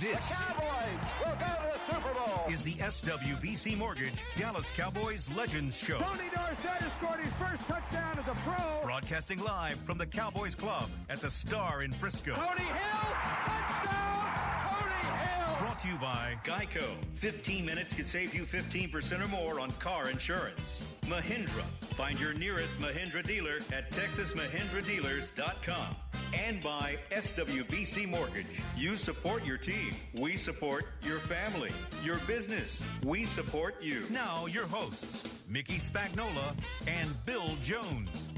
[0.00, 2.44] This, the Cowboys will go to the Super Bowl.
[2.50, 5.98] is the SWBC Mortgage Dallas Cowboys Legends Show.
[5.98, 8.82] Tony Dorsett has scored his first touchdown as a pro.
[8.84, 12.34] Broadcasting live from the Cowboys Club at the Star in Frisco.
[12.34, 13.94] Tony Hill, touchdown, Tony Hill.
[13.94, 14.13] Brought
[15.84, 16.84] to you by Geico.
[17.16, 20.80] 15 minutes could save you 15% or more on car insurance.
[21.02, 21.62] Mahindra.
[21.96, 25.96] Find your nearest Mahindra dealer at texasmahindradealers.com.
[26.32, 28.46] And by SWBC Mortgage.
[28.76, 29.94] You support your team.
[30.14, 31.72] We support your family,
[32.02, 32.82] your business.
[33.04, 34.04] We support you.
[34.10, 38.30] Now, your hosts, Mickey Spagnola and Bill Jones.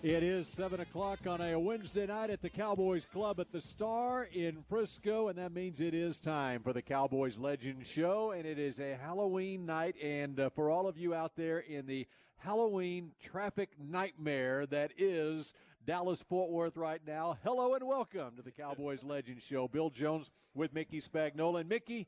[0.00, 4.28] It is 7 o'clock on a Wednesday night at the Cowboys Club at the Star
[4.32, 8.60] in Frisco, and that means it is time for the Cowboys Legend Show, and it
[8.60, 9.96] is a Halloween night.
[10.00, 12.06] And uh, for all of you out there in the
[12.36, 15.52] Halloween traffic nightmare that is
[15.84, 19.66] Dallas Fort Worth right now, hello and welcome to the Cowboys Legend Show.
[19.66, 21.60] Bill Jones with Mickey Spagnola.
[21.60, 22.06] And Mickey,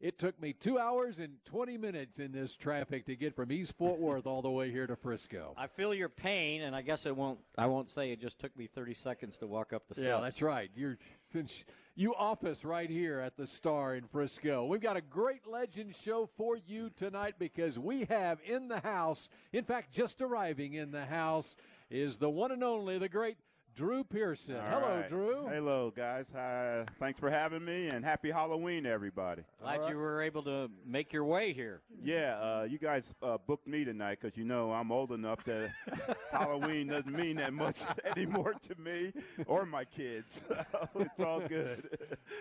[0.00, 3.74] it took me two hours and 20 minutes in this traffic to get from East
[3.78, 5.54] Fort Worth all the way here to Frisco.
[5.56, 7.38] I feel your pain, and I guess it won't.
[7.56, 10.06] I won't say it just took me 30 seconds to walk up the steps.
[10.06, 10.70] Yeah, that's right.
[10.74, 11.64] You're since
[11.96, 14.66] you office right here at the Star in Frisco.
[14.66, 19.28] We've got a great legend show for you tonight because we have in the house,
[19.52, 21.56] in fact, just arriving in the house
[21.90, 23.36] is the one and only, the great
[23.74, 24.56] Drew Pearson.
[24.56, 25.08] All Hello, right.
[25.08, 25.46] Drew.
[25.48, 26.30] Hello, guys.
[26.32, 26.84] Hi.
[27.00, 29.42] thanks for having me, and happy Halloween, everybody.
[29.60, 31.80] Glad you were able to make your way here.
[32.02, 35.72] Yeah, uh, you guys uh, booked me tonight because you know I'm old enough that
[36.32, 37.78] Halloween doesn't mean that much
[38.16, 39.12] anymore to me
[39.46, 40.44] or my kids.
[40.96, 41.88] It's all good.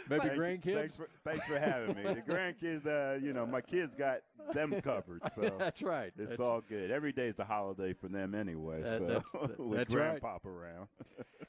[0.10, 0.74] Maybe Thank- grandkids?
[0.76, 2.04] Thanks for, thanks for having me.
[2.04, 4.20] The grandkids, uh, you know, my kids got
[4.54, 5.22] them covered.
[5.34, 6.08] So That's right.
[6.18, 6.92] It's That's- all good.
[6.92, 8.82] Every day is a holiday for them anyway.
[8.84, 9.06] That- so
[9.40, 10.22] that- with that's right.
[10.46, 10.88] around.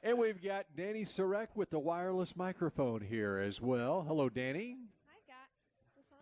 [0.02, 4.04] And we've got Danny Sarek with the wireless microphone here as well.
[4.06, 4.76] Hello, Danny.
[5.08, 5.94] Hi, guys.
[5.94, 6.18] What's on?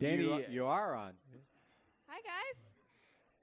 [0.00, 1.12] Danny, you, you are on.
[2.08, 2.60] Hi, guys.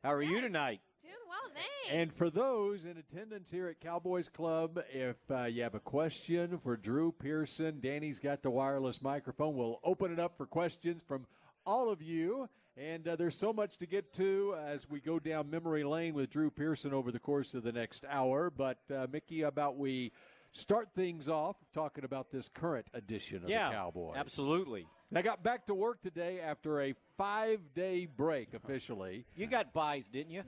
[0.04, 0.82] How are you tonight?
[1.02, 2.02] Doing well, thanks.
[2.02, 6.58] And for those in attendance here at Cowboys Club, if uh, you have a question
[6.62, 9.56] for Drew Pearson, Danny's got the wireless microphone.
[9.56, 11.26] We'll open it up for questions from
[11.66, 12.50] all of you.
[12.78, 16.30] And uh, there's so much to get to as we go down memory lane with
[16.30, 18.52] Drew Pearson over the course of the next hour.
[18.52, 20.12] But, uh, Mickey, about we
[20.52, 24.16] start things off talking about this current edition of yeah, the Cowboys?
[24.18, 24.86] absolutely.
[25.16, 29.26] I got back to work today after a five day break officially.
[29.38, 30.44] You got byes, didn't you?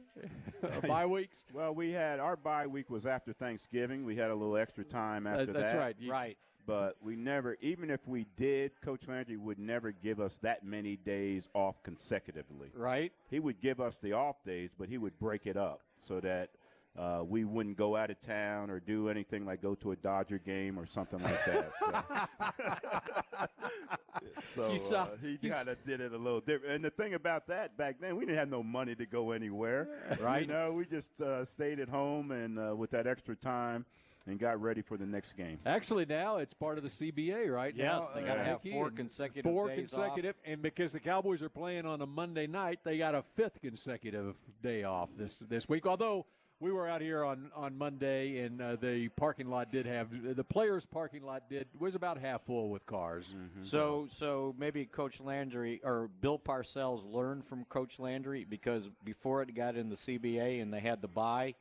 [0.62, 1.46] Uh, bye weeks.
[1.54, 4.04] Well, we had our bye week was after Thanksgiving.
[4.04, 5.62] We had a little extra time Uh, after that's that.
[5.62, 5.96] That's right.
[5.98, 6.38] You- Right.
[6.70, 10.98] But we never, even if we did, Coach Landry would never give us that many
[10.98, 12.70] days off consecutively.
[12.76, 13.12] Right.
[13.32, 16.52] He would give us the off days, but he would break it up so that
[16.96, 20.38] uh, we wouldn't go out of town or do anything like go to a Dodger
[20.38, 21.72] game or something like that.
[21.80, 23.48] So,
[24.56, 26.76] so You saw- uh, he kind of did it a little different.
[26.76, 29.88] And the thing about that back then, we didn't have no money to go anywhere.
[30.22, 30.44] Right.
[30.44, 33.88] You know, we just uh, stayed at home and uh, with that extra time
[34.28, 35.60] and got ready for the next game.
[35.66, 37.74] Actually, now it's part of the CBA, right?
[37.76, 41.42] Yes, now, they gotta uh, have four consecutive four days consecutive, and because the Cowboys
[41.42, 45.68] are playing on a Monday night, they got a fifth consecutive day off this this
[45.68, 45.86] week.
[45.86, 46.26] Although
[46.60, 50.44] we were out here on on Monday, and uh, the parking lot did have the
[50.44, 53.34] players' parking lot did was about half full with cars.
[53.36, 53.64] Mm-hmm.
[53.64, 59.56] So, so maybe Coach Landry or Bill Parcells learned from Coach Landry because before it
[59.56, 61.56] got in the CBA and they had the bye,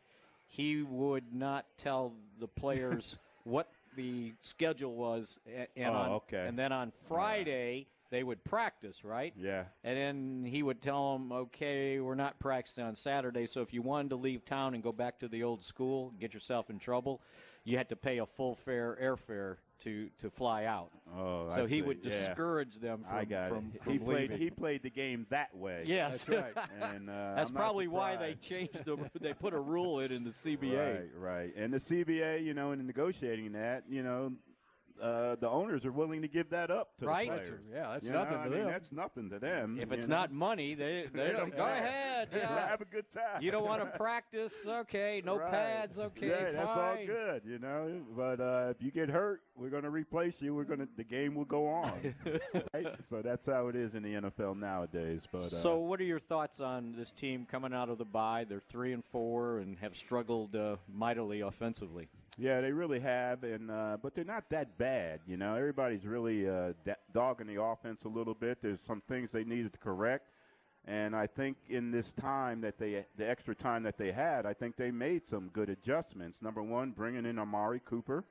[0.48, 5.38] he would not tell the players what the schedule was,
[5.76, 6.46] and, Oh, on, okay.
[6.46, 9.34] and then on Friday they would practice, right?
[9.36, 9.64] Yeah.
[9.84, 13.82] And then he would tell them, okay, we're not practicing on Saturday, so if you
[13.82, 17.20] wanted to leave town and go back to the old school, get yourself in trouble,
[17.64, 20.90] you had to pay a full fare airfare to, to fly out.
[21.16, 21.82] Oh, so I he see.
[21.82, 22.10] would Yeah.
[22.10, 24.30] discourage them from, from, from he played.
[24.32, 25.84] He played the game that way.
[25.86, 26.92] yes, That's right.
[26.92, 28.96] and uh, That's I'm probably why they changed the.
[29.20, 30.76] They put a rule in in the CBA.
[30.78, 31.56] Right, right.
[31.56, 34.32] And the CBA, you know, in negotiating that, you know,
[35.02, 37.26] uh, the owners are willing to give that up to Right.
[37.28, 37.64] the That's- players.
[37.72, 38.68] yeah, that's You know, nothing to I mean, them.
[38.68, 39.78] that's nothing to them.
[39.80, 40.16] If it's know.
[40.16, 42.28] not money, they they don't go ahead.
[42.38, 42.68] Yeah.
[42.68, 43.40] have a good time.
[43.42, 44.52] You don't want to practice?
[44.66, 45.50] Okay, no Right.
[45.50, 45.98] pads.
[45.98, 48.00] Okay, yeah, that's all good, you know.
[48.16, 50.54] But uh, if you get hurt, we're going to replace you.
[50.54, 52.14] We're going to the game will go on.
[52.74, 52.86] right?
[53.02, 55.22] So that's how it is in the NFL nowadays.
[55.30, 58.44] But uh, So, what are your thoughts on this team coming out of the bye?
[58.48, 62.08] They're three and four and have struggled uh, mightily offensively.
[62.38, 65.20] Yeah, they really have, and uh, but they're not that bad.
[65.26, 66.72] You know, everybody's really uh,
[67.12, 68.58] dogging the offense a little bit.
[68.62, 70.28] There's some things they needed to correct,
[70.86, 74.54] and I think in this time that they, the extra time that they had, I
[74.54, 76.40] think they made some good adjustments.
[76.42, 78.24] Number one, bringing in Amari Cooper.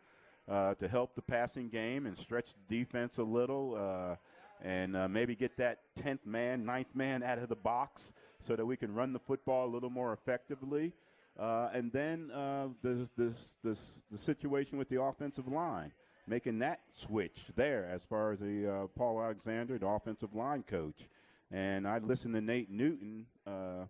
[0.49, 4.15] uh, to help the passing game and stretch the defense a little, uh,
[4.61, 8.65] and uh, maybe get that tenth man, ninth man out of the box so that
[8.65, 10.93] we can run the football a little more effectively.
[11.39, 15.91] Uh, and then uh, the, this, this, the situation with the offensive line,
[16.27, 21.07] making that switch there as far as the uh, Paul Alexander, the offensive line coach.
[21.51, 23.85] And I listened to Nate Newton uh,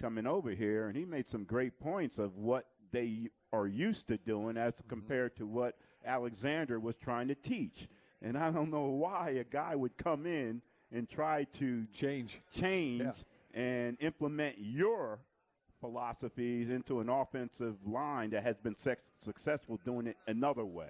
[0.00, 4.16] coming over here, and he made some great points of what they are used to
[4.18, 5.76] doing as compared to what
[6.06, 7.88] Alexander was trying to teach.
[8.22, 10.62] And I don't know why a guy would come in
[10.92, 12.40] and try to Change.
[12.54, 13.12] change Yeah.
[13.60, 15.18] and implement your
[15.88, 20.88] philosophies into an offensive line that has been sex- successful doing it another way.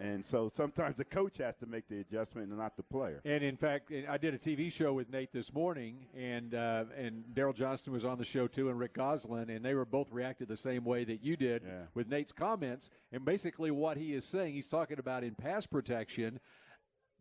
[0.00, 3.20] And so sometimes the coach has to make the adjustment and not the player.
[3.24, 7.24] And in fact, I did a TV show with Nate this morning, and uh, and
[7.34, 10.46] Daryl Johnston was on the show too, and Rick Gosselin, and they were both reacted
[10.48, 11.82] the same way that you did Yeah.
[11.94, 12.88] with Nate's comments.
[13.12, 16.38] And basically, what he is saying, he's talking about in pass protection.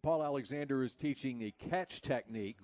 [0.03, 2.57] Paul Alexander is teaching a catch technique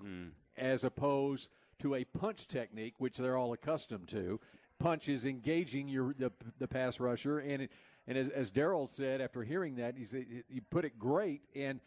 [0.55, 1.49] as opposed
[1.83, 4.39] to a punch technique, which they're all accustomed to.
[4.79, 7.71] Punch is engaging your the, the pass rusher, and it,
[8.07, 11.79] and as, as Daryl said after hearing that, he said you put it great, and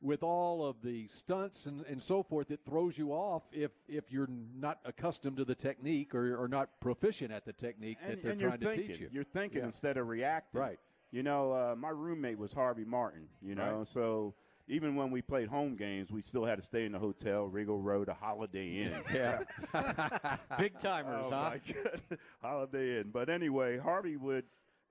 [0.00, 4.10] with all of the stunts and, and so forth, it throws you off if if
[4.10, 4.28] you're
[4.58, 8.48] not accustomed to the technique or, or not proficient at the technique And, that they're
[8.48, 9.08] trying to thinking, teach you.
[9.12, 9.66] You're thinking Yeah.
[9.66, 10.60] instead of reacting.
[10.60, 10.80] Right.
[11.12, 13.86] You know, uh, my roommate was Harvey Martin, you know, Right.
[13.86, 14.34] so
[14.68, 17.80] even when we played home games, we still had to stay in the hotel, Regal
[17.80, 18.94] Row, a Holiday Inn.
[19.14, 19.40] Yeah.
[20.58, 22.16] Big timers, Oh, huh?
[22.42, 23.10] Holiday Inn.
[23.12, 24.44] But anyway, Harvey would,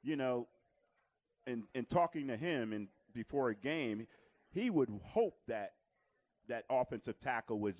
[0.03, 0.47] you know,
[1.47, 4.07] in in talking to him and before a game,
[4.51, 5.73] he would hope that
[6.47, 7.75] that offensive tackle was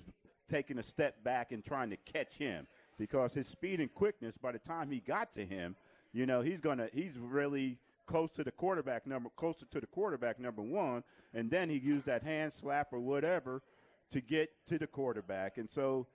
[0.48, 2.66] taking a step back and trying to catch him
[2.98, 5.76] because his speed and quickness by the time he got to him,
[6.12, 7.78] you know, he's gonna he's really
[8.12, 12.04] close to the quarterback number closer to the quarterback number one, and then he used
[12.04, 13.62] that hand slap or whatever
[14.10, 15.56] to get to the quarterback.
[15.56, 16.06] And so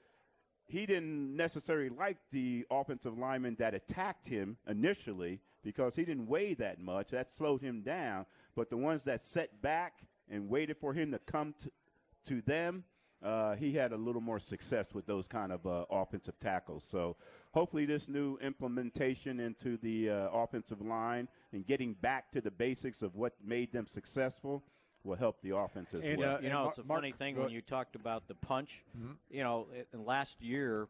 [0.67, 6.53] he didn't necessarily like the offensive lineman that attacked him initially because he didn't weigh
[6.53, 7.09] that much.
[7.09, 8.27] That slowed him down.
[8.55, 9.93] But the ones that set back
[10.29, 11.71] and waited for him to come to,
[12.27, 12.83] to them,
[13.23, 16.83] uh, he had a little more success with those kind of uh, offensive tackles.
[16.83, 17.15] So
[17.57, 23.01] hopefully, this new implementation into the uh, offensive line and getting back to the basics
[23.01, 24.63] of what made them successful
[25.03, 26.35] will help the offense as And, well.
[26.35, 28.83] uh, you know, Mar- it's a Mark- funny thing when you talked about the punch.
[28.97, 29.11] Mm-hmm.
[29.31, 30.87] You know, it- in last year,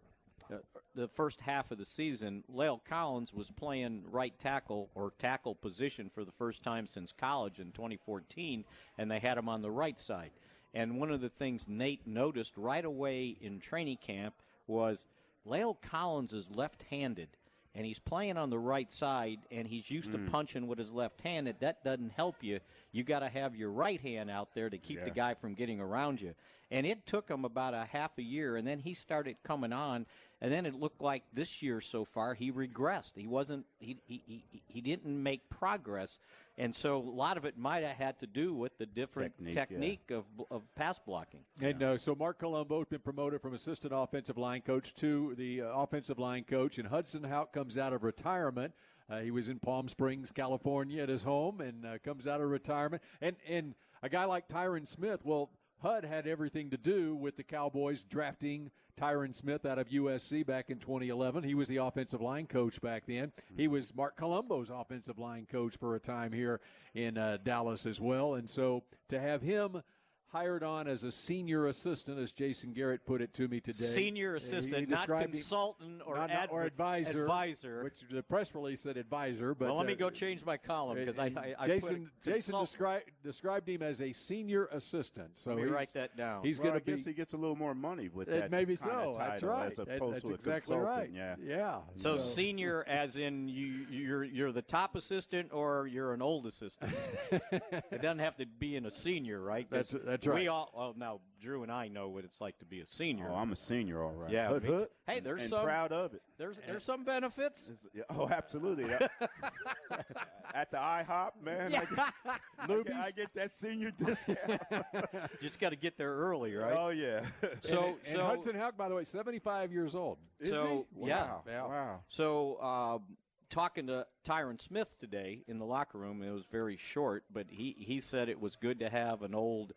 [0.51, 0.55] uh,
[0.95, 6.09] the first half of the season, La'el Collins was playing right tackle or tackle position
[6.09, 8.65] for the first time since college in 2014,
[8.97, 10.31] and they had him on the right side.
[10.73, 14.35] And one of the things Nate noticed right away in training camp
[14.67, 15.05] was
[15.47, 17.29] La'el Collins is left-handed.
[17.75, 20.29] And he's playing on the right side, and he's used to hmm.
[20.29, 21.45] punching with his left hand.
[21.45, 22.59] That that doesn't help you.
[22.91, 25.79] You got to have your right hand out there to keep the guy from getting
[25.79, 26.33] around you.
[26.71, 30.07] And it took him about a half a year, and then he started coming on.
[30.39, 33.13] And then it looked like this year so far he regressed.
[33.15, 33.65] He wasn't.
[33.79, 36.19] He he he, he didn't make progress,
[36.59, 40.01] and so a lot of it might have had to do with the different Technique,
[40.09, 40.17] yeah.
[40.17, 41.39] of of pass blocking.
[41.61, 45.61] And uh, so Marc Colombo has been promoted from assistant offensive line coach to the
[45.63, 48.73] uh, offensive line coach, and Hudson Houck comes out of retirement.
[49.09, 52.49] Uh, he was in Palm Springs, California, at his home, and uh, comes out of
[52.49, 53.01] retirement.
[53.21, 53.73] And and
[54.03, 55.49] a guy like Tyron Smith, well,
[55.79, 60.71] HUD had everything to do with the Cowboys drafting Tyron Smith out of USC back
[60.71, 61.43] in 2011.
[61.43, 63.31] He was the offensive line coach back then.
[63.55, 66.61] He was Marc Colombo's offensive line coach for a time here
[66.95, 68.33] in uh, Dallas as well.
[68.33, 69.83] And so to have him
[70.29, 73.85] hired on as a senior assistant, as Jason Garrett put it to me today.
[73.85, 77.83] Senior Uh, he- he assistant, not consultant or not- not- or advisor, Advisor.
[77.83, 79.55] which the press release said advisor.
[79.55, 82.23] But well, let me uh, go change my column because I, I, I Jason put
[82.33, 85.31] Jason described described him as a senior assistant.
[85.35, 86.43] So Let me he's- write that down.
[86.43, 86.95] He's well, going to be.
[86.95, 88.51] guess he gets a little more money with uh, that.
[88.51, 89.09] maybe kind so.
[89.11, 89.71] of That's right.
[89.71, 91.09] As opposed that's to a exactly consultant, right.
[91.13, 91.35] Yeah.
[91.41, 91.79] Yeah.
[91.95, 96.93] So senior, as in you, you're you're the top assistant, or you're an old assistant.
[97.31, 99.69] it doesn't have to be in a senior, right?
[99.69, 100.41] 'Cause That's- that's right.
[100.41, 103.29] We all well now Drew and I know what it's like to be a senior.
[103.31, 104.31] Oh, I'm a senior, all right.
[104.31, 104.87] Yeah, Hood, me- hood.
[105.07, 106.21] hey, there's and some- proud of it.
[106.37, 107.69] there's there's some benefits.
[107.93, 108.85] Yeah, oh, absolutely.
[110.53, 111.87] At the IHOP, man, I, get,
[112.59, 114.61] I, get, I get that senior discount.
[115.41, 116.75] Just got to get there early, right?
[116.75, 117.21] Oh yeah.
[117.61, 120.17] so and, and so Hudson Houck, by the way, 75 years old.
[120.39, 121.07] Is So, he?
[121.09, 121.23] yeah.
[121.25, 121.43] Wow.
[121.47, 121.63] Yeah.
[121.65, 121.99] Wow.
[122.07, 123.01] So, um,
[123.49, 127.75] talking to Tyron Smith today in the locker room, it was very short, but he,
[127.77, 129.73] he said it was good to have an old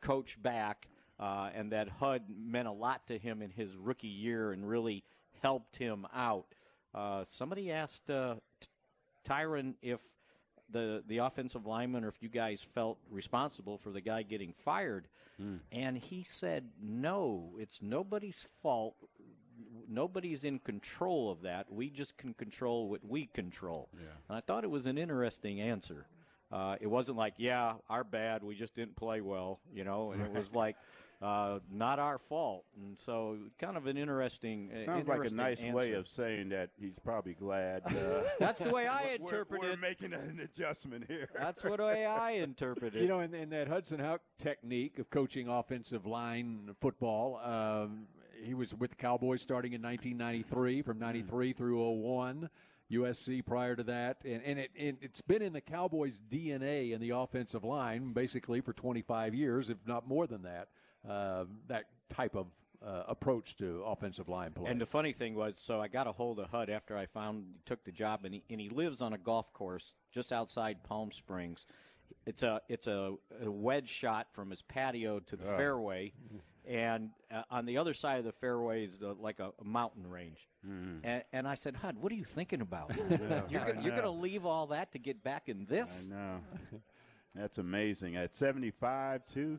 [0.00, 0.88] coach back,
[1.18, 5.04] uh, and that HUD meant a lot to him in his rookie year and really
[5.42, 6.46] helped him out.
[6.94, 8.36] Uh, somebody asked uh,
[9.28, 10.00] Tyron if
[10.70, 15.08] the the offensive lineman or if you guys felt responsible for the guy getting fired.
[15.70, 18.96] And he said, "No, it's nobody's fault.
[19.88, 21.70] Nobody's in control of that.
[21.70, 23.88] We just can control what we control."
[24.28, 26.06] And I thought it was an interesting answer.
[26.50, 28.42] Uh, it wasn't like, "Yeah, our bad.
[28.42, 30.12] We just didn't play well," you know.
[30.12, 30.76] And it was like.
[31.20, 34.70] Uh, not our fault, and so kind of an interesting.
[34.72, 37.82] uh, Sounds like a interesting nice way of saying that he's probably glad.
[37.86, 39.80] Uh, That's the way I we're- interpret we're, it.
[39.80, 41.28] making an adjustment here.
[41.36, 43.02] That's what way I interpret it.
[43.02, 48.02] You know, in, in that Hudson Houck technique of coaching offensive line football, um,
[48.40, 52.48] he was with the Cowboys starting in 1993, from 93 through 01.
[52.90, 57.00] USC prior to that, and, and it, it, it's been in the Cowboys' DNA in
[57.00, 60.68] the offensive line basically for 25 years, if not more than that.
[61.08, 62.46] Uh, that type of
[62.84, 64.70] uh, approach to offensive line play.
[64.70, 67.44] And the funny thing was, so I got a hold of Hud after I found
[67.66, 71.12] took the job, and he and he lives on a golf course just outside Palm
[71.12, 71.66] Springs.
[72.26, 76.12] It's a it's a, a wedge shot from his patio to the fairway,
[76.68, 80.06] and uh, on the other side of the fairway is uh, like a, a mountain
[80.06, 80.46] range.
[81.02, 82.92] And, and I said, Hud, what are you thinking about?
[83.50, 86.10] you're going to leave all that to get back in this?
[86.12, 86.40] I know.
[87.34, 88.16] That's amazing.
[88.16, 89.58] At 75, too.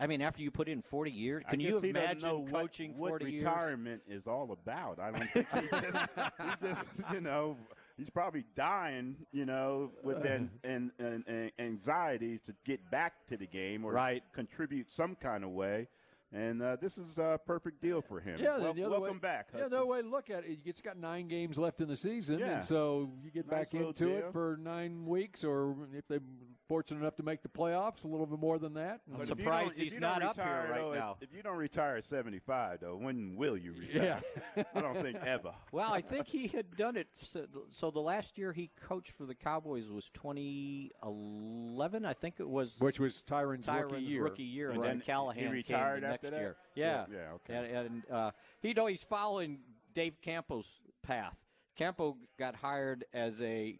[0.00, 2.38] I mean, after you put in 40 years, can you guess he doesn't imagine know
[2.40, 3.42] what- coaching what, 40 years?
[3.44, 4.98] retirement is all about?
[4.98, 6.06] I don't think he just,
[6.42, 7.56] he just, you know,
[7.96, 13.36] he's probably dying, you know, with an, an, an, an anxieties to get back to
[13.36, 14.22] the game or Right.
[14.34, 15.88] contribute some kind of way.
[16.36, 18.38] And uh, this is a perfect deal for him.
[18.38, 19.48] Yeah, Wel- then the other welcome way, back.
[19.54, 19.78] Yeah, Hudson.
[19.78, 20.58] no way to look at it.
[20.66, 22.56] It's got nine games left in the season, Yeah.
[22.56, 24.16] and so you get Nice back into deal.
[24.18, 26.20] it for nine weeks, or if they're
[26.68, 29.00] fortunate enough to make the playoffs, a little bit more than that.
[29.12, 31.16] I'm But surprised he's don't not up here right though, now.
[31.20, 34.22] If, you don't retire at 75, though, when will you retire?
[34.56, 34.62] Yeah.
[34.74, 35.52] I don't think ever.
[35.72, 37.08] Well, I think he had done it.
[37.22, 42.04] So, so the last year he coached for the Cowboys was 2011.
[42.04, 44.22] I think it was Which was Tyron's, Tyron's rookie year.
[44.24, 44.88] rookie year, and Right.
[44.88, 46.40] then Callahan He retired came the after next that?
[46.40, 46.56] year.
[46.74, 47.54] Yeah, Yeah, yeah, okay.
[47.74, 48.30] And, and uh,
[48.60, 49.58] he know he's following
[49.94, 51.36] Dave Campo's path.
[51.76, 53.78] Campo got hired as a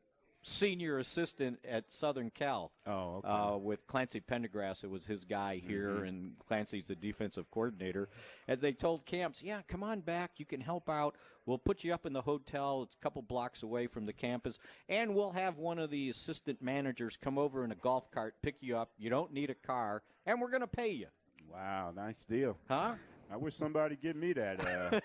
[0.48, 2.70] senior assistant at Southern Cal.
[2.86, 3.28] Oh, okay.
[3.28, 6.04] Uh, with Clancy Pendergast, it was his guy here, Mm-hmm.
[6.04, 8.08] and Clancy's the defensive coordinator.
[8.46, 10.32] And they told Camps, "Yeah, come on back.
[10.36, 11.16] You can help out.
[11.46, 12.82] We'll put you up in the hotel.
[12.84, 16.62] It's a couple blocks away from the campus, and we'll have one of the assistant
[16.62, 18.90] managers come over in a golf cart, pick you up.
[18.98, 21.06] You don't need a car, and we're going to pay you,
[21.52, 22.56] Wow, nice deal.
[22.68, 22.94] huh?"
[23.30, 25.00] I wish somebody give me that uh,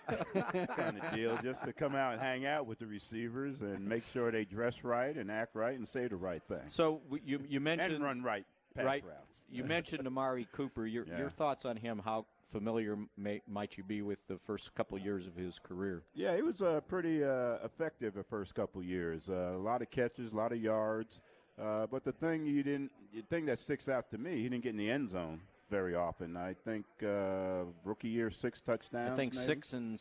[0.76, 4.04] kind of deal just to come out and hang out with the receivers and make
[4.14, 7.60] sure they dress right and act right and say the right thing So you you
[7.60, 9.04] mentioned and run right pass right.
[9.06, 9.46] routes.
[9.50, 10.86] You mentioned Amari Cooper.
[10.86, 11.18] Your Yeah.
[11.18, 12.02] your thoughts on him?
[12.04, 16.04] How familiar may, might you be with the first couple years of his career?
[16.14, 19.30] Yeah, he was uh, pretty uh, effective the first couple years.
[19.30, 21.20] Uh, a lot of catches, a lot of yards.
[21.62, 24.64] Uh, but the thing you didn't, the thing that sticks out to me, he didn't
[24.64, 26.38] get in the end zone very often.
[26.38, 29.12] I think uh, rookie year six touchdowns.
[29.12, 29.46] I think maybe?
[29.46, 30.00] six and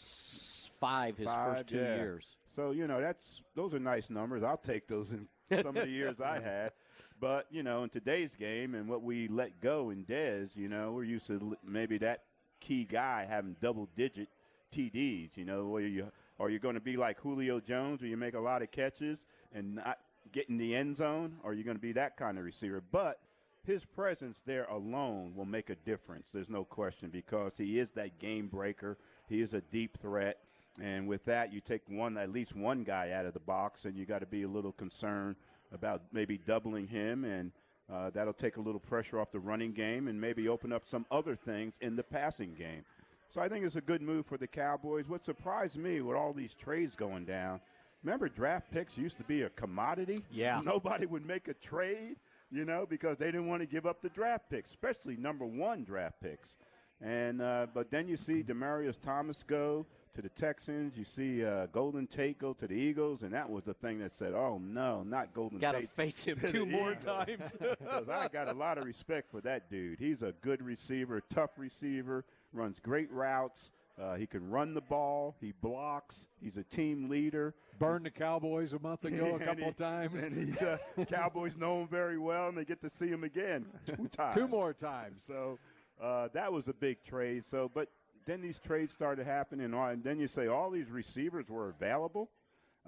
[0.80, 1.96] five his Five, first two yeah.
[1.96, 2.26] years.
[2.44, 4.42] So you know that's those are nice numbers.
[4.42, 5.28] I'll take those in
[5.62, 6.72] some of the years I had.
[7.20, 10.92] But you know, in today's game and what we let go in Dez, you know,
[10.92, 12.24] we're used to maybe that
[12.60, 14.28] key guy having double-digit
[14.74, 15.36] TDs.
[15.36, 16.10] You know, where you
[16.40, 19.26] are you going to be like Julio Jones, where you make a lot of catches
[19.54, 19.98] and not
[20.32, 22.82] get in the end zone, or are you going to be that kind of receiver?
[22.90, 23.20] But
[23.67, 26.29] his presence there alone will make a difference.
[26.33, 28.97] There's no question because he is that game breaker.
[29.29, 30.38] He is a deep threat.
[30.81, 33.97] And with that, you take one, at least one guy out of the box, and
[33.97, 35.37] you got to be a little concerned
[35.73, 37.52] about maybe doubling him, and
[37.93, 41.05] uh, that'll take a little pressure off the running game, and maybe open up some
[41.11, 42.83] other things in the passing game.
[43.29, 45.09] So I think it's a good move for the Cowboys.
[45.09, 47.61] What surprised me with all these trades going down,
[48.02, 50.25] remember draft picks used to be a commodity.
[50.33, 50.61] Yeah.
[50.64, 52.17] nobody would make a trade,
[52.50, 55.85] you know, because they didn't want to give up the draft picks, especially number one
[55.85, 56.57] draft picks.
[57.02, 60.99] And uh, but then you see Demaryius Thomas go to the Texans.
[60.99, 64.12] You see uh, Golden Tate go to the Eagles, and that was the thing that
[64.12, 65.73] said, "Oh no, not Golden Tate.
[65.73, 67.04] Got to face him two more Eagles.
[67.26, 67.57] times.
[67.59, 69.99] Because I got a lot of respect for that dude.
[69.99, 73.73] He's a good receiver, tough receiver, runs great routes.
[73.99, 75.37] Uh, he can run the ball.
[75.40, 76.26] He blocks.
[76.42, 77.54] He's a team leader.
[77.78, 80.23] Burned the Cowboys a month ago a couple he- of times.
[80.23, 83.66] And he, uh, Cowboys know him very well, and they get to see him again
[83.87, 84.35] two times.
[84.35, 85.23] Two more times.
[85.23, 85.59] So
[86.02, 87.44] uh, that was a big trade.
[87.44, 87.88] So, but
[88.26, 92.30] then these trades started happening, and, and then you say all these receivers were available,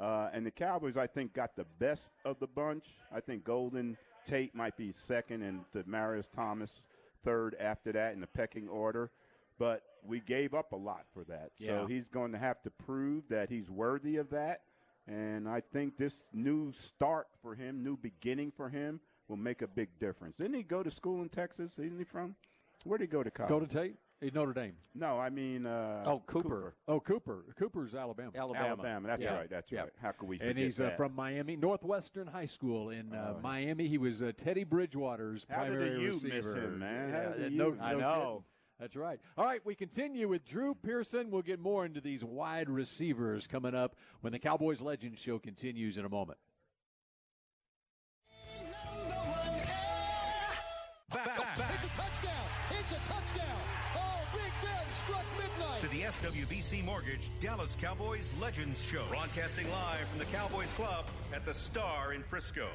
[0.01, 2.87] uh, and the Cowboys, I think, got the best of the bunch.
[3.15, 6.81] I think Golden Tate might be second, and Demaryius Thomas
[7.25, 9.11] third after that in the pecking order.
[9.59, 13.25] But we gave up a lot for that, so he's going to have to prove
[13.29, 14.63] that he's worthy of that.
[15.09, 19.67] And I think this new start for him, new beginning for him, will make a
[19.67, 20.37] big difference.
[20.37, 21.73] Didn't he go to school in Texas?
[21.79, 22.35] Isn't he from?
[22.85, 23.49] Where did he go to college?
[23.51, 23.97] Go to Tate,
[24.35, 24.75] Notre Dame.
[24.95, 25.67] no, I mean.
[25.67, 26.75] Uh, Oh, Cooper.
[26.87, 27.45] Oh, Cooper.
[27.57, 28.31] Cooper's Alabama.
[28.37, 28.67] Alabama.
[28.67, 29.09] Alabama.
[29.09, 29.35] That's Yeah.
[29.35, 29.51] right.
[29.51, 29.81] That's Yeah.
[29.83, 29.93] right.
[30.01, 33.41] How could we forget and he's uh, from Miami Northwestern High School in uh, Oh.
[33.41, 33.89] Miami.
[33.89, 36.37] He was uh, Teddy Bridgewater's How did the primary U receiver.
[36.37, 37.11] miss him, man?
[37.11, 38.45] How Yeah, did the no, U- no I know.
[38.81, 39.21] That's right.
[39.39, 41.31] All right, we continue with Drew Pearson.
[41.31, 45.99] We'll get more into these wide receivers coming up when the Cowboys Legends show continues
[45.99, 46.39] in a moment.
[56.13, 59.05] SWBC Mortgage Dallas Cowboys Legends Show.
[59.09, 62.69] Broadcasting live from the Cowboys Club at the Star in Frisco.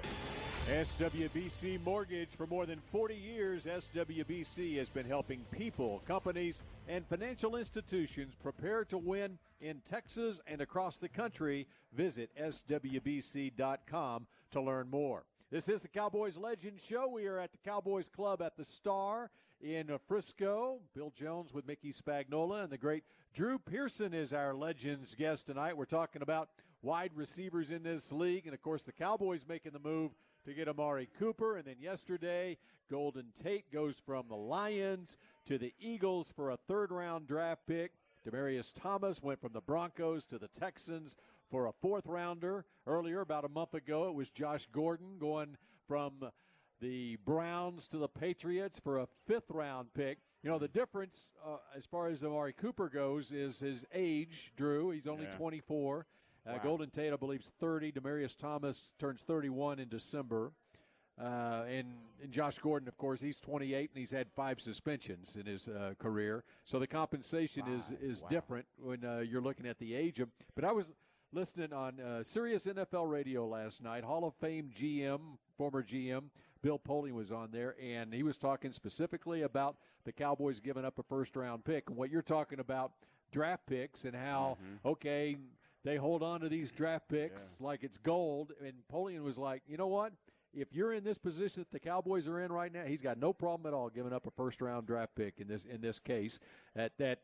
[0.68, 2.30] SWBC Mortgage.
[2.30, 8.84] For more than 40 years, SWBC has been helping people, companies, and financial institutions prepare
[8.86, 11.68] to win in Texas and across the country.
[11.94, 15.26] Visit SWBC.com to learn more.
[15.52, 17.08] This is the Cowboys Legend Show.
[17.08, 19.30] We are at the Cowboys Club at the Star
[19.62, 20.80] in Frisco.
[20.96, 23.04] Bill Jones with Mickey Spagnola and the great
[23.34, 25.78] Drew Pearson is our Legends guest tonight.
[25.78, 26.50] We're talking about
[26.82, 30.12] wide receivers in this league, and of course, the Cowboys making the move
[30.46, 31.58] to get Amari Cooper.
[31.58, 32.58] And then yesterday,
[32.90, 37.92] Golden Tate goes from the Lions to the Eagles for a third round draft pick.
[38.28, 41.16] Demaryius Thomas went from the Broncos to the Texans
[41.52, 42.66] for a fourth rounder.
[42.88, 45.58] Earlier, about a month ago, it was Josh Gordon going
[45.88, 46.32] from
[46.80, 50.20] the Browns to the Patriots for a fifth round pick.
[50.44, 54.92] You know, the difference uh, as far as Amari Cooper goes is his age, Drew.
[54.92, 55.36] He's only Yeah.
[55.38, 56.06] 24.
[56.46, 57.92] Uh, Golden Tate, I believe, is 30.
[57.92, 60.54] Demaryius Thomas turns 31 in December.
[61.20, 61.88] Uh, and,
[62.22, 65.94] and Josh Gordon, of course, he's 28 and he's had five suspensions in his uh,
[65.98, 66.44] career.
[66.64, 70.30] So the compensation is is different when uh, you're looking at the age of.
[70.56, 70.94] But I was
[71.34, 74.04] listening on uh, Sirius NFL Radio last night.
[74.04, 75.20] Hall of Fame GM,
[75.58, 76.26] former GM
[76.68, 81.00] Bill Polian was on there, and he was talking specifically about the Cowboys giving up
[81.00, 82.92] a first round pick and what you're talking about
[83.32, 84.86] draft picks and how mm-hmm.
[84.86, 85.38] okay
[85.86, 88.52] they hold on to these draft picks like it's gold.
[88.62, 90.12] And Polian was like, you know what?
[90.54, 93.32] If you're in this position that the Cowboys are in right now, he's got no
[93.32, 96.38] problem at all giving up a first round draft pick in this in this case.
[96.76, 97.20] At that,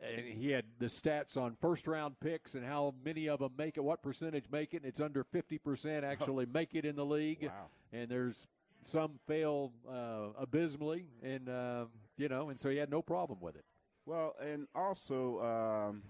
[0.00, 3.78] and he had the stats on first round picks and how many of them make
[3.78, 4.82] it, what percentage make it.
[4.82, 7.66] And it's under fifty percent actually make it in the league, Wow.
[7.92, 8.46] and there's
[8.86, 13.56] some fail uh, abysmally, and um, you know, and so he had no problem with
[13.56, 13.64] it.
[14.06, 16.02] Well, and also um,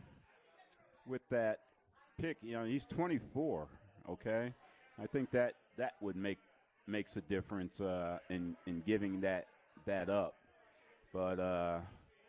[1.07, 1.61] with that
[2.21, 3.69] pick, you know, he's 24.
[4.11, 4.53] Okay,
[5.03, 6.39] I think that that would make
[6.87, 9.47] makes a difference uh, in in giving that
[9.87, 10.35] that up.
[11.13, 11.81] But uh,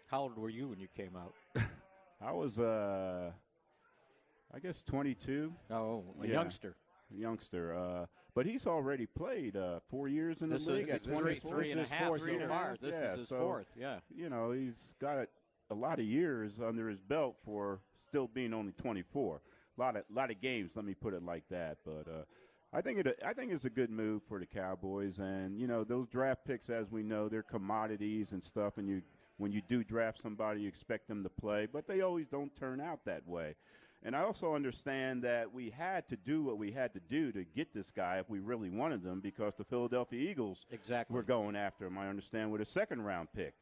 [0.07, 1.33] How old were you when you came out?
[2.21, 3.31] I was, uh,
[4.53, 6.33] I guess, 22, Oh, a Yeah.
[6.33, 6.75] youngster.
[7.11, 8.07] youngster.
[8.37, 10.89] But he's already played uh, four years in This the is league.
[10.89, 11.51] at three, 24.
[11.51, 12.77] three and a This half fourth so far.
[12.79, 13.65] This Yeah, is his so- fourth.
[13.75, 13.99] Yeah.
[14.15, 15.27] you know, he's got
[15.71, 19.41] a lot of years under his belt for still being only 24.
[19.75, 21.79] A lot of lot of games, let me put it like that.
[21.83, 22.25] But uh,
[22.71, 25.83] I think it I think it's a good move for the Cowboys, and you know
[25.83, 28.77] those draft picks, as we know, they're commodities and stuff.
[28.77, 29.01] And you
[29.37, 32.81] when you do draft somebody, you expect them to play, but they always don't turn
[32.81, 33.55] out that way.
[34.03, 37.43] And I also understand that we had to do what we had to do to
[37.43, 41.15] get this guy if we really wanted him, because the Philadelphia Eagles Exactly.
[41.15, 41.97] were going after him.
[41.97, 43.53] I understand with a second round pick.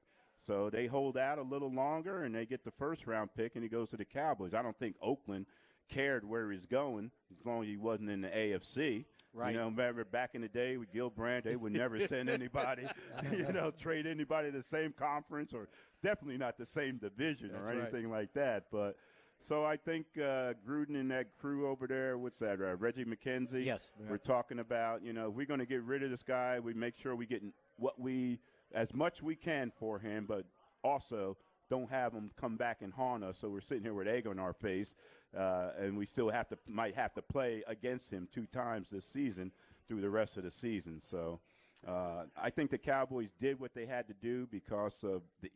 [0.45, 3.63] So they hold out a little longer and they get the first round pick and
[3.63, 4.54] he goes to the Cowboys.
[4.54, 5.45] I don't think Oakland
[5.89, 9.06] cared where he's going as long as he wasn't in the AFC.
[9.34, 9.52] Right.
[9.54, 12.84] You know, remember back in the day with Gil Brandt, they would never send anybody,
[13.32, 15.67] you know, trade anybody to the same conference or
[16.04, 17.78] definitely not the same division or That's right.
[17.82, 18.65] anything like that.
[18.71, 18.98] But
[19.41, 23.65] so I think uh, Gruden and that crew over there, what's that, uh, Reggie McKenzie?
[23.65, 23.91] Yes.
[24.10, 26.74] We're talking about, you know, if we're going to get rid of this guy, we
[26.74, 27.43] make sure we get
[27.78, 28.39] what we,
[28.74, 30.45] as much we can for him, but
[30.84, 31.38] also
[31.69, 33.38] don't have him come back and haunt us.
[33.39, 34.95] So we're sitting here with egg on our face,
[35.38, 39.06] uh, and we still have to might have to play against him two times this
[39.06, 39.52] season
[39.88, 41.00] through the rest of the season.
[41.00, 41.39] So
[41.88, 45.52] uh, I think the Cowboys did what they had to do because of the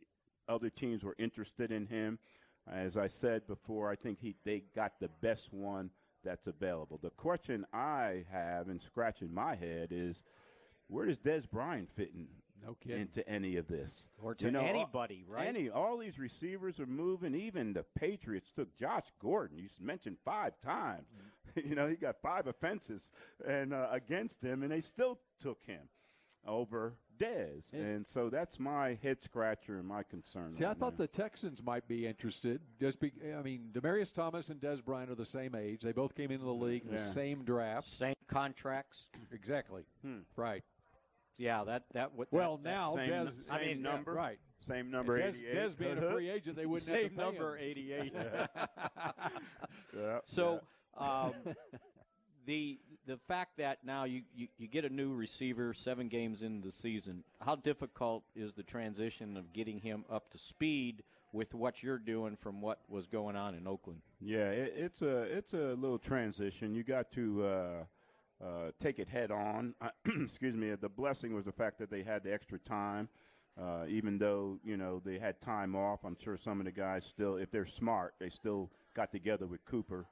[0.48, 2.18] other teams were interested in him.
[2.72, 5.90] As I said before, I think he they got the best one
[6.24, 6.98] that's available.
[7.02, 10.22] The question I have and scratching my head is
[10.88, 12.28] where does Dez Bryant fit in
[12.62, 14.08] No into any of this?
[14.22, 15.46] Or to You know, all- anybody, right?
[15.48, 17.34] Any all these receivers are moving.
[17.34, 19.58] Even the Patriots took Josh Gordon.
[19.58, 21.08] You mentioned five times.
[21.56, 23.10] you know he got five offenses
[23.46, 25.88] and uh, against him, and they still took him
[26.46, 30.52] over Dez, and so that's my head scratcher and my concern.
[30.54, 31.04] See, I thought now.
[31.04, 32.60] the Texans might be interested.
[32.80, 35.82] Just be, I mean, Demaryius Thomas and Dez Bryant are the same age.
[35.82, 37.88] They both came into the league in the same draft.
[37.88, 39.08] Same contracts.
[39.32, 39.82] Exactly.
[40.02, 40.20] Hmm.
[40.34, 40.62] Right.
[41.36, 42.28] Yeah, that that would.
[42.30, 43.44] Well, that, now same, Dez.
[43.44, 44.38] same I mean, yeah, number, right?
[44.58, 45.56] Same number, Dez, eighty-eight.
[45.56, 47.64] Dez being a free agent, they wouldn't have same to pay number, him.
[47.64, 48.14] eighty-eight.
[49.96, 50.60] Yeah, So,
[50.96, 51.32] um,
[52.50, 56.60] the the fact that now you, you, you get a new receiver seven games in
[56.60, 61.82] the season, how difficult is the transition of getting him up to speed with what
[61.82, 64.00] you're doing from what was going on in Oakland?
[64.20, 66.74] Yeah, it, it's a it's a little transition.
[66.74, 69.74] You got to uh, uh, take it head on.
[70.04, 70.74] Excuse me.
[70.74, 73.08] The blessing was the fact that they had the extra time,
[73.60, 76.00] uh, even though you know they had time off.
[76.04, 79.64] I'm sure some of the guys still, if they're smart, they still got together with
[79.64, 80.06] Cooper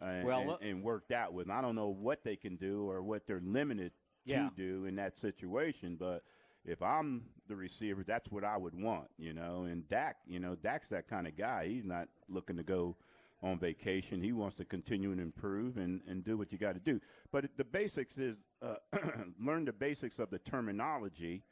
[0.00, 1.46] and, Well, and, and worked out with.
[1.46, 1.52] him.
[1.52, 3.92] I don't know what they can do or what they're limited
[4.24, 4.48] Yeah.
[4.48, 6.22] to do in that situation, but.
[6.66, 9.64] If I'm the receiver, that's what I would want, you know.
[9.64, 11.66] And Dak, you know, Dak's that kind of guy.
[11.68, 12.96] He's not looking to go
[13.42, 14.22] on vacation.
[14.22, 17.02] He wants to continue and improve and, and do what you got to do.
[17.30, 18.76] But the basics is uh,
[19.38, 21.42] learn the basics of the terminology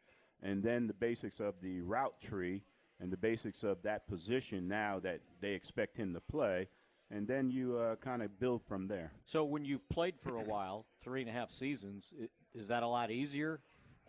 [0.42, 2.62] and then the basics of the route tree
[2.98, 6.68] and the basics of that position now that they expect him to play.
[7.14, 9.12] And then you uh, kind of build from there.
[9.26, 12.10] So, when you've played for a while, three and a half seasons,
[12.54, 13.60] is that a lot easier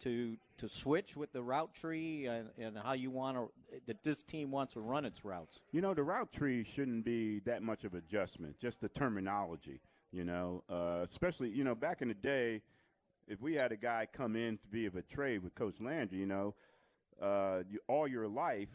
[0.01, 3.49] to to switch with the route tree and, and how you want to
[3.87, 5.59] that this team wants to run its routes?
[5.71, 10.23] You know, the route tree shouldn't be that much of adjustment, just the terminology, you
[10.23, 12.61] know, uh, especially, you know, back in the day,
[13.27, 16.19] if we had a guy come in to be of a trade with Coach Landry,
[16.19, 16.55] you know,
[17.21, 18.69] uh, you, all your life,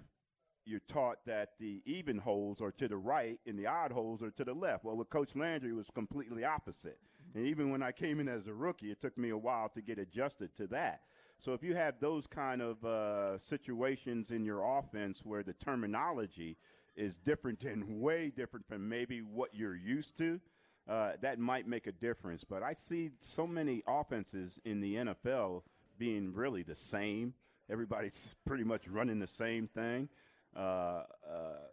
[0.68, 4.30] you're taught that the even holes are to the right and the odd holes are
[4.30, 4.84] to the left.
[4.84, 6.98] Well, with Coach Landry, it was completely opposite.
[7.34, 9.80] And even when I came in as a rookie, it took me a while to
[9.80, 11.02] get adjusted to that.
[11.38, 16.56] So if you have those kind of uh, situations in your offense where the terminology
[16.96, 20.40] is different and way different from maybe what you're used to,
[20.88, 22.44] uh, that might make a difference.
[22.44, 25.62] But I see so many offenses in the NFL
[25.98, 27.34] being really the same.
[27.70, 30.08] Everybody's pretty much running the same thing.
[30.56, 31.04] Uh, uh,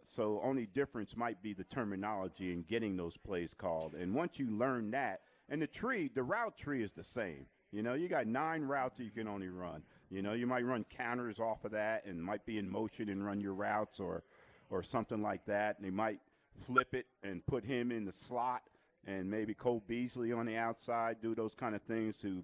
[0.08, 3.94] so only difference might be the terminology in getting those plays called.
[3.94, 7.46] And once you learn that, and the tree, the route tree is the same.
[7.72, 9.82] You know, you got nine routes you can only run.
[10.10, 13.24] You know, you might run counters off of that and might be in motion and
[13.24, 14.22] run your routes or,
[14.70, 15.76] or something like that.
[15.76, 16.20] And they might
[16.66, 18.62] flip it and put him in the slot
[19.06, 22.42] and maybe Cole Beasley on the outside, do those kind of things to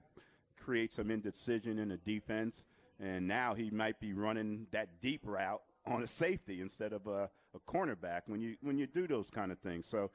[0.62, 2.64] create some indecision in the defense.
[3.00, 7.28] And now he might be running that deep route on a safety instead of a,
[7.54, 9.86] a cornerback when you when you do those kind of things.
[9.88, 10.10] So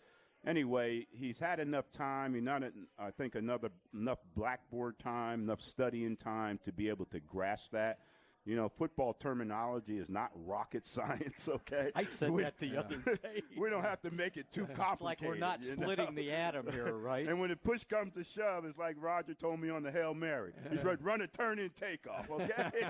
[0.45, 2.33] anyway, he's had enough time.
[2.33, 2.63] He not
[2.97, 7.99] I think another enough blackboard time, enough studying time to be able to grasp that.
[8.47, 11.49] You know, football terminology is not rocket science.
[11.49, 13.41] Okay, I said We- that the other day.
[13.57, 14.91] we don't have to make it too complicated.
[14.93, 15.81] It's like we're not you know?
[15.81, 17.27] splitting the atom here, right?
[17.27, 20.13] And when the push comes to shove, it's like Roger told me on the Hail
[20.13, 20.53] Mary.
[20.71, 22.89] He's right, run a turn and take off, okay?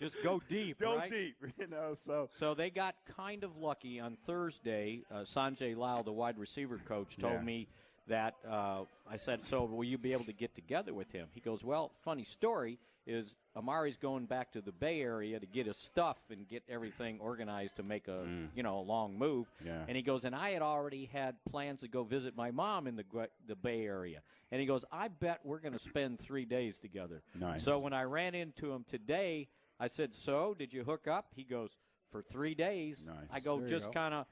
[0.00, 1.12] Just go deep, Go right?
[1.12, 1.94] deep, you know.
[1.94, 5.02] So So they got kind of lucky on Thursday.
[5.08, 7.42] Uh, Sanjay Lal, the wide receiver coach, told Yeah.
[7.42, 7.68] me
[8.08, 11.40] that uh, I said, "So will you be able to get together with him?" He
[11.40, 15.76] goes, "Well, funny story is Amari's going back to the Bay Area to get his
[15.76, 19.66] stuff and get everything organized to make a you know a long move." Mm.
[19.66, 19.84] Yeah.
[19.88, 22.96] And he goes, "And I had already had plans to go visit my mom in
[22.96, 23.04] the
[23.46, 27.22] the Bay Area." And he goes, "I bet we're going to spend three days together."
[27.34, 27.64] Nice.
[27.64, 31.44] So when I ran into him today, I said, "So did you hook up?" He
[31.44, 31.76] goes,
[32.10, 33.28] "For three days." Nice.
[33.30, 34.26] I go, There just kind of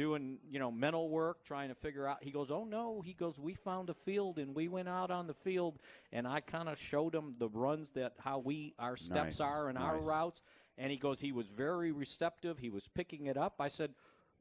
[0.00, 2.18] doing you know mental work trying to figure out.
[2.22, 3.02] He goes oh no.
[3.04, 5.78] He goes we found a field and we went out on the field
[6.10, 9.40] and i kind of showed him the runs that how we our steps Nice.
[9.40, 10.42] are and our routes.
[10.78, 12.58] And he goes he was very receptive.
[12.58, 13.56] He was picking it up.
[13.60, 13.90] I said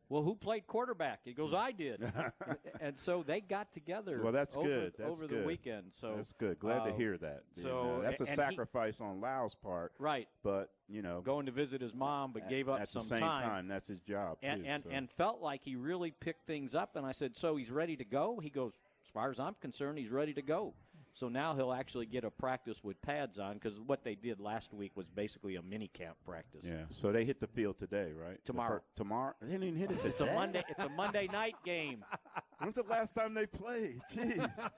[0.10, 2.02] well who played quarterback he goes i did
[2.82, 4.94] and so they got together Well, that's over, good.
[4.98, 6.60] That's over the weekend so that's good.
[6.60, 7.44] Glad to uh, hear that.
[7.62, 11.52] so that's a and he- sacrifice on Lyle's part, right but you know, going to
[11.52, 13.68] visit his mom but at- gave up at some the same time time.
[13.68, 14.70] That's his job and too.
[14.70, 14.90] and, so.
[14.92, 16.96] and felt like he really picked things up.
[16.96, 18.74] And I said, "So he's ready to go?" He goes,
[19.06, 20.74] "As far as I'm concerned, he's ready to go."
[21.14, 24.74] So now he'll actually get a practice with pads on because what they did last
[24.74, 26.64] week was basically a mini camp practice.
[26.64, 26.84] yeah.
[27.02, 28.40] So they hit the field today, right?
[28.46, 28.78] Tomorrow.
[28.78, 29.34] fir- tomorrow.
[29.42, 30.10] They didn't hit it today.
[30.10, 30.64] It's a Monday.
[30.70, 32.06] It's a Monday night game.
[32.60, 34.00] When's the last time they played?
[34.16, 34.50] Jeez.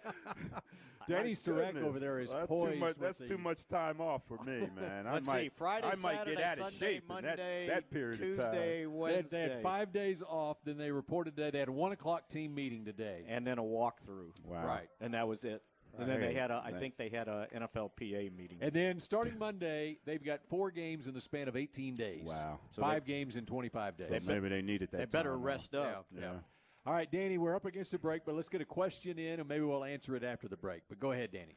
[1.09, 1.99] Danny My Surek over goodness.
[2.01, 5.07] there is that's poised Too much, that's the- too much time off for me, man.
[5.07, 5.49] I Let's might, see.
[5.49, 8.51] Friday, I might Saturday, get out of Sunday, shape Monday, that, that period Tuesday, of
[8.51, 8.55] time.
[8.55, 10.57] They had, Wednesday, they had five days off.
[10.63, 13.23] Then they reported today they had a one o'clock team meeting today.
[13.27, 14.31] and then a walkthrough.
[14.45, 14.65] Wow.
[14.65, 14.89] Right.
[15.01, 15.63] And that was it.
[15.99, 18.57] And then they had a, I think they had a NFLPA meeting.
[18.61, 22.23] And then starting Monday, they've got four games in the span of 18 days.
[22.25, 22.59] Wow.
[22.71, 24.07] So Five games in 25 days.
[24.23, 24.97] So maybe they needed that.
[24.97, 25.45] they better time off.
[25.45, 26.05] rest up.
[26.13, 26.25] Yeah, Yeah.
[26.33, 26.39] yeah.
[26.83, 29.47] All right, Danny, we're up against the break, but let's get a question in, and
[29.47, 30.81] maybe we'll answer it after the break.
[30.89, 31.55] But go ahead, Danny.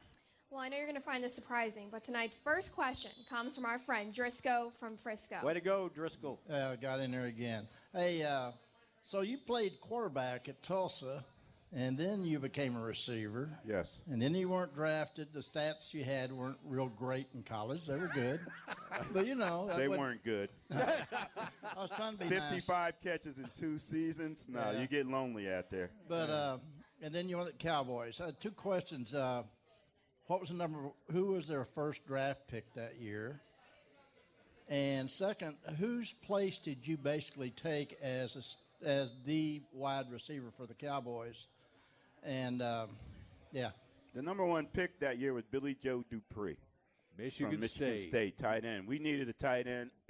[0.51, 3.65] Well, I know you're going to find this surprising, but tonight's first question comes from
[3.65, 5.37] our friend Driscoll from Frisco.
[5.43, 6.39] Way to go, Driscoll.
[6.47, 7.67] Uh, got in there again.
[7.91, 8.51] Hey, uh,
[9.01, 11.25] so you played quarterback at Tulsa,
[11.75, 13.89] and then you became a receiver, Yes.
[14.09, 15.27] and then you weren't drafted.
[15.33, 17.85] The stats you had weren't real great in college.
[17.85, 18.39] They were good,
[19.13, 20.49] but you know They weren't good.
[20.73, 20.85] I
[21.77, 22.49] was trying to be nice.
[22.51, 24.45] 55 catches in two seasons.
[24.47, 24.79] No, Yeah.
[24.81, 25.91] you get lonely out there.
[26.07, 26.57] But uh,
[27.03, 28.21] and then you went to the Cowboys.
[28.21, 29.13] I had two questions.
[29.13, 29.43] Uh,
[30.27, 30.79] what was the number?
[31.11, 33.41] Who was their first draft pick that year?
[34.67, 38.35] And second, whose place did you basically take as
[38.83, 41.45] a as the wide receiver for the Cowboys?
[42.25, 42.89] And um,
[43.51, 43.69] yeah,
[44.15, 46.57] The number one pick that year was Billy Joe Dupree
[47.17, 48.09] Michigan, from Michigan State.
[48.09, 48.37] State.
[48.37, 48.87] tight end.
[48.87, 49.91] We needed a tight end.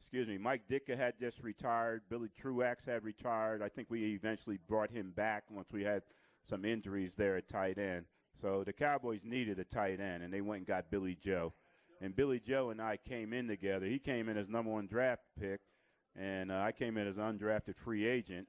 [0.00, 0.38] Excuse me.
[0.38, 2.02] Mike Ditka had just retired.
[2.08, 3.62] Billy Truax had retired.
[3.62, 6.02] I think we eventually brought him back once we had
[6.42, 8.04] some injuries there at tight end.
[8.40, 11.52] So the Cowboys needed a tight end, and they went and got Billy Joe.
[12.00, 13.86] And Billy Joe and I came in together.
[13.86, 15.60] He came in as number one draft pick,
[16.16, 18.46] and uh, I came in as undrafted free agent.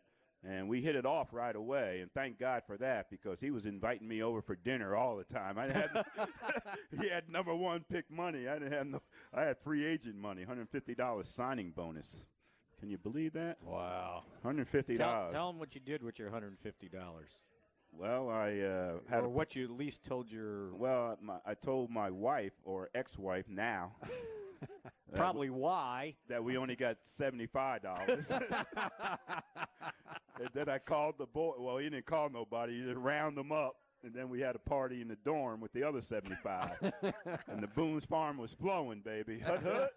[0.48, 3.66] And we hit it off right away, and thank God for that because he was
[3.66, 5.58] inviting me over for dinner all the time.
[5.58, 6.06] I had
[7.02, 8.48] he had number one pick money.
[8.48, 9.02] I didn't have no.
[9.34, 12.28] I had free agent money, hundred fifty dollars signing bonus.
[12.80, 13.58] Can you believe that?
[13.64, 14.24] Wow.
[14.42, 15.34] 150 dollars.
[15.34, 16.54] tell them what you did with your $150.
[17.98, 20.74] Well, I uh, had Or a what you at least told your.
[20.76, 23.94] Well, my, I told my wife or ex-wife now
[25.16, 26.16] that Probably why.
[26.28, 28.32] that we only got seventy-five dollars.
[30.40, 31.54] and then I called the boy.
[31.58, 32.80] Well, he didn't call nobody.
[32.80, 35.72] He just round them up, and then we had a party in the dorm with
[35.74, 36.72] the other seventy-five.
[37.48, 39.40] and the Boone's Farm was flowing, baby.
[39.40, 39.94] Hut, hut.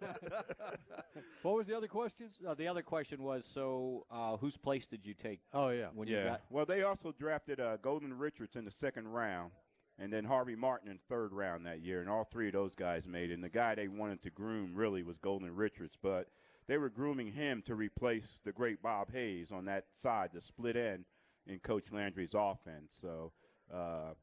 [1.41, 2.35] What was the other questions?
[2.47, 5.87] Uh, the other question was so, uh, whose place did you take Oh, yeah.
[5.93, 6.23] when you yeah.
[6.25, 6.41] got.
[6.49, 9.51] Well, they also drafted uh, Golden Richards in the second round,
[9.99, 13.05] and then Harvey Martin in third round that year, and all three of those guys
[13.05, 13.33] made it.
[13.33, 16.27] And the guy they wanted to groom really was Golden Richards, but
[16.67, 20.75] they were grooming him to replace the great Bob Hayes on that side, the split
[20.75, 21.05] end
[21.47, 22.97] in Coach Landry's offense.
[23.01, 23.31] So,
[23.73, 24.13] uh,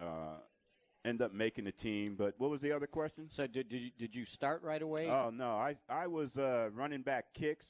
[0.00, 0.36] uh,
[1.04, 2.16] end up making the team.
[2.16, 3.28] But what was the other question?
[3.30, 5.08] So did, did, you, did you start right away?
[5.08, 7.66] Oh no, I I was uh, running back kicks.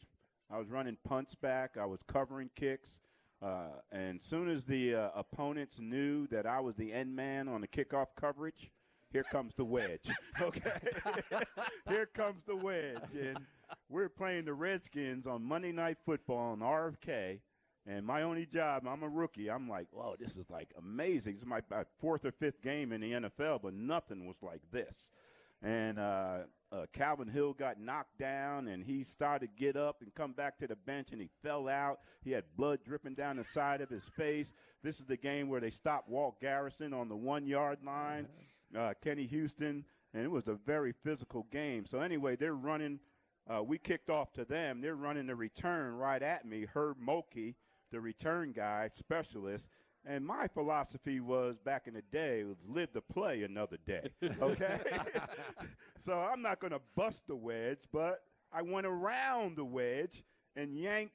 [0.50, 1.76] I was running punts back.
[1.80, 3.00] I was covering kicks.
[3.44, 7.60] Uh, and soon as the uh, opponents knew that I was the end man on
[7.60, 8.70] the kickoff coverage,
[9.12, 10.10] here comes the wedge.
[10.40, 10.72] Okay,
[11.88, 13.38] here comes the wedge, and
[13.88, 17.38] we're playing the Redskins on Monday Night Football on RFK.
[17.86, 19.50] And my only job, I'm a rookie.
[19.50, 21.34] I'm like, whoa, this is like amazing.
[21.34, 24.62] This is my, my fourth or fifth game in the NFL, but nothing was like
[24.72, 25.10] this
[25.64, 26.38] and uh,
[26.74, 30.58] uh, Calvin Hill got knocked down, and he started to get up and come back
[30.58, 32.00] to the bench, and he fell out.
[32.24, 34.52] He had blood dripping down the side of his face.
[34.82, 38.26] This is the game where they stopped Walt Garrison on the one yard line,
[38.76, 39.84] uh, Kenny Houston,
[40.14, 41.86] and it was a very physical game.
[41.86, 42.98] So anyway, they're running.
[43.48, 44.80] Uh, we kicked off to them.
[44.80, 46.66] They're running the return right at me.
[46.72, 47.54] Herb Mulkey,
[47.92, 49.68] the return guy specialist.
[50.06, 54.10] And my philosophy was back in the day was live to play another day.
[54.40, 54.78] Okay?
[55.98, 60.22] so I'm not going to bust the wedge, but I went around the wedge
[60.56, 61.14] and yanked,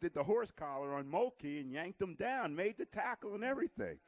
[0.00, 3.98] did the horse collar on Mulkey and yanked him down, made the tackle and everything.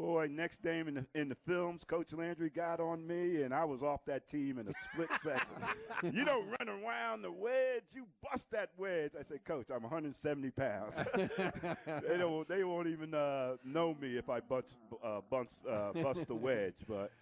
[0.00, 3.64] Boy, next game in the, in the films, Coach Landry got on me, and I
[3.64, 6.14] was off that team in a split second.
[6.16, 9.10] you don't run around the wedge, you bust that wedge.
[9.18, 11.02] I said, Coach, I'm 170 pounds.
[11.14, 16.26] they don't, they won't even uh, know me if I bust, uh, bust, uh, bust
[16.26, 16.76] the wedge.
[16.88, 17.12] But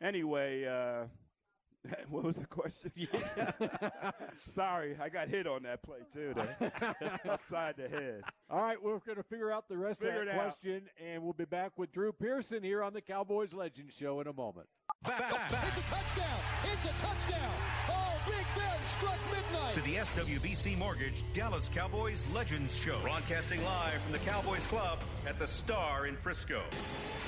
[0.00, 1.06] anyway, uh,
[2.10, 2.90] what was the question?
[4.48, 6.70] Sorry, I got hit on that play too, though.
[7.30, 8.22] upside the head.
[8.50, 10.42] All right, we're going to figure out the rest Figure of it that out.
[10.42, 14.26] question, and we'll be back with Drew Pearson here on the Cowboys Legend Show in
[14.26, 14.66] a moment.
[15.04, 16.40] It's a touchdown.
[16.72, 17.54] It's a touchdown.
[17.88, 18.89] Oh, Big Ben struck midnight.
[19.72, 22.98] To the SWBC Mortgage Dallas Cowboys Legends Show.
[23.02, 26.62] Broadcasting live from the Cowboys Club at the Star in Frisco.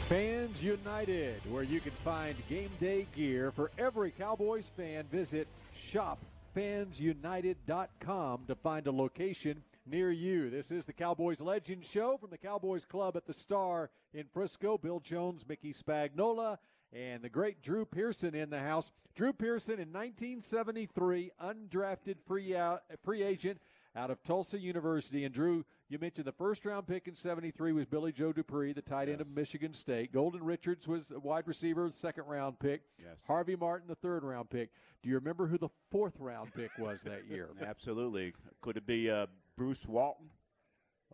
[0.09, 5.05] Fans United, where you can find game day gear for every Cowboys fan.
[5.11, 5.47] Visit
[5.79, 10.51] shopfansunited.com to find a location near you.
[10.51, 14.77] This is the Cowboys Legends Show from the Cowboys Club at the Star in Frisco.
[14.79, 16.59] Bill Jones, Mickey Spagnola,
[16.93, 18.91] and the great Drew Pearson in the house.
[19.15, 23.61] Drew Pearson in 1973, undrafted free out, free agent
[23.95, 25.25] out of Tulsa University.
[25.25, 28.81] And Drew, you mentioned the first round pick in 73 was Billy Joe Dupree, the
[28.83, 30.13] tight end of Michigan State.
[30.13, 32.83] Golden Richards was a wide receiver, second round pick.
[32.99, 33.19] Yes.
[33.27, 34.71] Harvey Martin, the third round pick.
[35.03, 37.51] Do you remember who the fourth round pick was that year?
[37.67, 38.33] Absolutely.
[38.63, 39.27] Could it be uh,
[39.57, 40.31] Bruce Walton?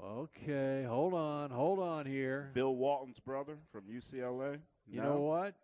[0.01, 2.51] Okay, hold on, hold on here.
[2.55, 4.61] Bill Walton's brother from UCLA?
[4.87, 5.14] You No?
[5.14, 5.55] know what?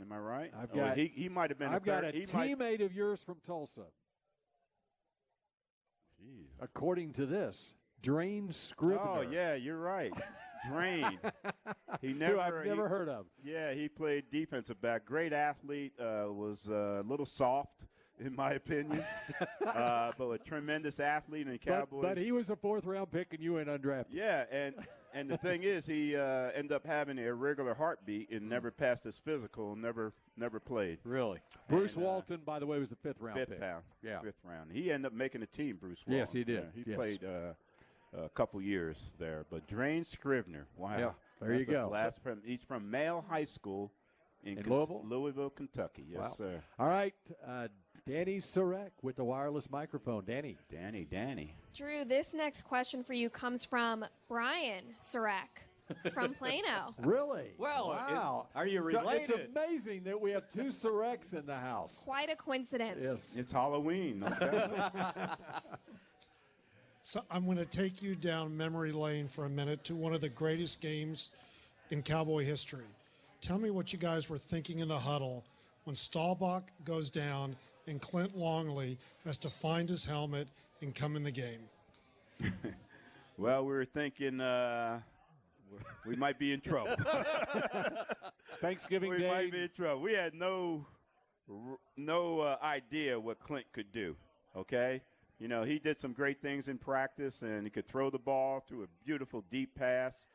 [0.00, 0.50] Am I right?
[0.58, 2.84] I've Oh, he, he might have been I've a got third, a he might- teammate
[2.84, 3.84] of yours from Tulsa,
[6.22, 6.46] Jeez.
[6.60, 7.74] according to this.
[8.02, 9.00] Drane Scrivener.
[9.04, 10.12] Oh, yeah, you're right.
[10.68, 11.18] Drane.
[12.00, 13.26] he Who never I've he- never heard of.
[13.44, 15.04] Yeah, he played defensive back.
[15.04, 15.92] Great athlete.
[16.00, 17.84] Uh, was uh, a little soft,
[18.18, 19.04] in my opinion,
[19.66, 22.02] uh, but a tremendous athlete in the But, Cowboys.
[22.02, 24.06] but he was a fourth round pick and you went undrafted.
[24.12, 24.74] yeah, and
[25.14, 29.04] and the thing is, he uh, ended up having a irregular heartbeat and never passed
[29.04, 29.72] his physical.
[29.72, 30.98] and Never never played.
[31.04, 31.38] Really?
[31.68, 33.60] Bruce And, uh, Walton, by the way, was the fifth round Fifth pick.
[33.60, 33.84] round.
[34.02, 34.20] Yeah.
[34.20, 34.70] Fifth round.
[34.72, 35.76] He ended up making a team.
[35.80, 35.98] Bruce.
[36.06, 36.18] Walton.
[36.18, 36.64] Yes, he did.
[36.74, 36.96] Yeah, he Yes.
[36.96, 37.24] played.
[37.24, 37.52] Uh,
[38.12, 41.88] a couple years there, but Drane Scrivener, wow, Yeah, there you That's a go.
[41.90, 43.92] Last from he's from Male High School
[44.42, 45.02] in, In Louisville?
[45.04, 46.06] Louisville, Kentucky.
[46.10, 46.28] Yes, Wow.
[46.30, 46.62] sir.
[46.80, 47.14] All right,
[47.46, 47.68] uh,
[48.06, 50.24] Danny Sarek with the wireless microphone.
[50.24, 50.56] Danny.
[50.70, 51.54] Danny, Danny.
[51.76, 55.64] Drew, this next question for you comes from Brian Sarek
[56.12, 56.94] from Plano.
[57.02, 57.50] Really?
[57.58, 58.46] Well, it- wow.
[58.54, 62.02] are you So It's amazing that we have two Sareks in the house.
[62.04, 62.98] Quite a coincidence.
[63.02, 63.34] Yes.
[63.36, 64.22] It's Halloween.
[64.24, 65.22] I'm telling you.
[67.02, 70.20] So I'm going to take you down memory lane for a minute to one of
[70.20, 71.30] the greatest games
[71.90, 72.84] in Cowboy history.
[73.40, 75.42] Tell me what you guys were thinking in the huddle
[75.84, 80.48] when Staubach goes down and Clint Longley has to find his helmet
[80.80, 81.68] and come in the game.
[83.38, 85.00] well, we were thinking uh,
[86.06, 86.96] we might be in trouble.
[88.60, 89.28] Thanksgiving we Day.
[89.28, 90.02] might be in trouble.
[90.02, 90.86] We had no
[91.96, 94.16] no uh, idea what Clint could do.
[94.56, 95.00] Okay,
[95.38, 98.64] you know he did some great things in practice, and he could throw the ball
[98.66, 100.26] through a beautiful deep pass,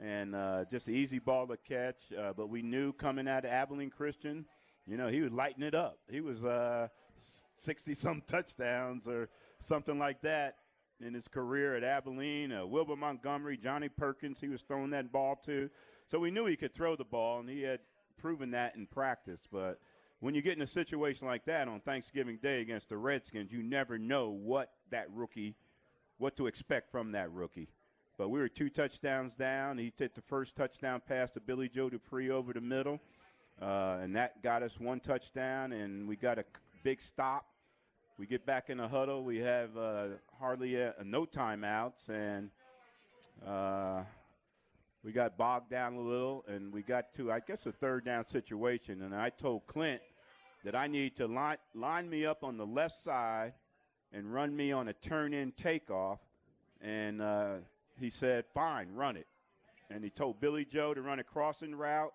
[0.00, 2.12] and uh, just an easy ball to catch.
[2.18, 4.44] Uh, but we knew coming out of Abilene Christian,
[4.86, 5.98] you know he was lighting it up.
[6.10, 6.88] He was uh,
[7.56, 10.56] sixty some touchdowns or something like that
[11.00, 12.52] in his career at Abilene.
[12.52, 15.68] Uh, Wilbert Montgomery, Johnny Perkins, he was throwing that ball to.
[16.08, 17.80] So we knew he could throw the ball, and he had
[18.18, 19.42] proven that in practice.
[19.50, 19.80] But
[20.20, 23.62] when you get in a situation like that on Thanksgiving Day against the Redskins, you
[23.62, 25.56] never know what that rookie,
[26.18, 27.68] what to expect from that rookie.
[28.18, 29.78] But we were two touchdowns down.
[29.78, 33.00] He took the first touchdown pass to Billy Joe Dupree over the middle,
[33.62, 36.44] uh, and that got us one touchdown, and we got a
[36.82, 37.46] big stop.
[38.18, 39.22] We get back in the huddle.
[39.22, 40.06] We have uh,
[40.38, 42.50] hardly a, no timeouts, and
[43.46, 44.02] uh,
[45.04, 48.26] we got bogged down a little, and we got to, I guess, a third down
[48.26, 49.02] situation.
[49.02, 50.02] And I told Clint
[50.64, 53.52] that I need to line, line me up on the left side
[54.12, 56.18] and run me on a turn in takeoff.
[56.80, 57.54] And uh,
[57.98, 59.26] he said, fine, run it.
[59.88, 62.12] And he told Billy Joe to run a crossing route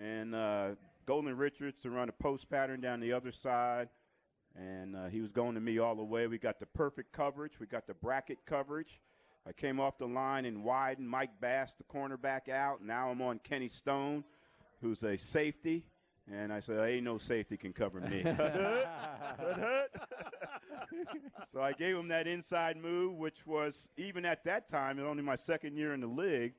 [0.00, 0.68] and uh,
[1.06, 3.88] Golden Richards to run a post pattern down the other side.
[4.56, 6.26] And uh, he was going to me all the way.
[6.26, 9.00] We got the perfect coverage, we got the bracket coverage.
[9.48, 12.82] I came off the line and widened Mike Bass, the cornerback, out.
[12.82, 14.24] Now I'm on Kenny Stone,
[14.80, 15.84] who's a safety.
[16.28, 18.22] And I said, ain't no safety can cover me.
[21.52, 25.36] so I gave him that inside move, which was, even at that time, only my
[25.36, 26.54] second year in the league,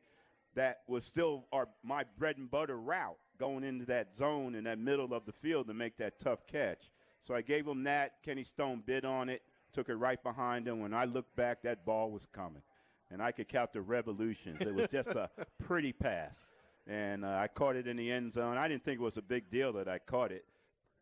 [0.58, 4.80] that was still our, my bread and butter route, going into that zone in that
[4.80, 6.90] middle of the field to make that tough catch.
[7.22, 8.24] So I gave him that.
[8.24, 10.80] Kenny Stone bid on it, took it right behind him.
[10.80, 12.64] When I looked back, that ball was coming.
[13.12, 14.62] And I could count the revolutions.
[14.62, 15.30] It was just a
[15.64, 16.48] pretty pass.
[16.88, 18.58] And uh, I caught it in the end zone.
[18.58, 20.44] I didn't think it was a big deal that I caught it.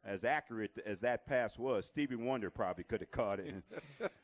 [0.05, 3.47] As accurate as that pass was, Stevie Wonder probably could have caught it.
[3.47, 3.63] And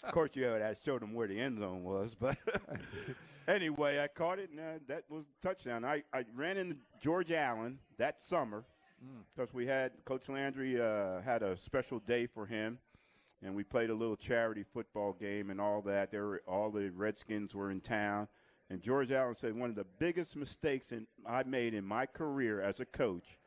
[0.04, 2.14] of course, you had showed him where the end zone was.
[2.14, 2.38] But
[3.48, 5.84] anyway, I caught it, and uh, that was a touchdown.
[5.84, 8.64] I, I ran into George Allen that summer
[9.36, 12.78] because we had Coach Landry uh, had a special day for him,
[13.42, 16.12] and we played a little charity football game and all that.
[16.12, 18.28] There, were, all the Redskins were in town,
[18.70, 22.62] and George Allen said one of the biggest mistakes in, I made in my career
[22.62, 23.40] as a coach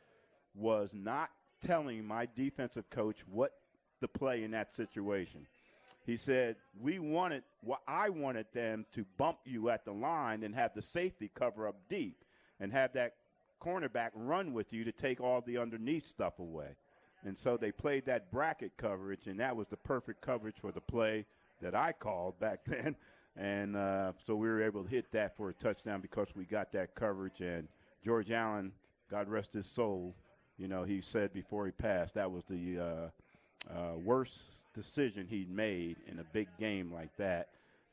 [0.55, 1.31] was not
[1.65, 3.53] telling my defensive coach what
[4.01, 5.47] to play in that situation.
[6.05, 10.55] He said, We wanted, well, I wanted them to bump you at the line and
[10.55, 12.25] have the safety cover up deep
[12.61, 13.15] and have that
[13.63, 16.77] cornerback run with you to take all the underneath stuff away.
[17.25, 20.81] And so they played that bracket coverage, and that was the perfect coverage for the
[20.81, 21.25] play
[21.63, 22.97] that I called back then.
[23.37, 26.71] And uh, so we were able to hit that for a touchdown because we got
[26.73, 27.41] that coverage.
[27.41, 27.67] And
[28.05, 28.73] George Allen,
[29.11, 30.15] God rest his soul,
[30.59, 34.43] you know, he said before he passed that was the uh, uh, worst
[34.75, 37.49] decision he'd made in a big game like that,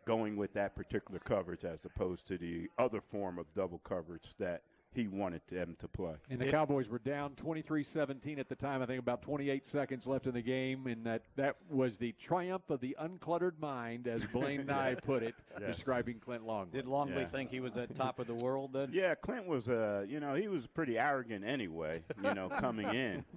[0.06, 4.62] going with that particular coverage as opposed to the other form of double coverage that
[4.94, 6.14] he wanted them to play.
[6.30, 8.82] And the Cowboys were down 23-17 at the time.
[8.82, 12.70] I think about 28 seconds left in the game, and that, that was the triumph
[12.70, 15.68] of the uncluttered mind, as Blaine Nye put it, Yes.
[15.78, 16.80] describing Clint Longley.
[16.80, 17.28] Did Longley Yeah.
[17.28, 18.90] think he was at top of the world then?
[18.94, 23.24] Yeah, Clint was, uh, you know, he was pretty arrogant anyway, you know, coming in.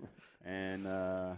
[0.46, 1.34] And, uh,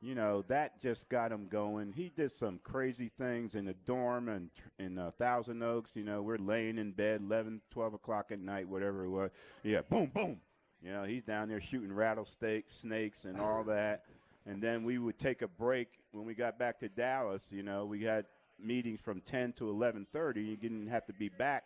[0.00, 1.92] you know, that just got him going.
[1.92, 5.92] He did some crazy things in the dorm and in uh, Thousand Oaks.
[5.94, 9.30] You know, we're laying in bed 11, 12 o'clock at night, whatever it was.
[9.64, 10.40] Yeah, boom, boom.
[10.82, 14.04] You know, he's down there shooting rattlesnakes, snakes, and all that.
[14.46, 17.44] And then we would take a break when we got back to Dallas.
[17.50, 18.26] You know, we had
[18.62, 20.44] meetings from 10 to 11:30.
[20.44, 21.64] You didn't have to be back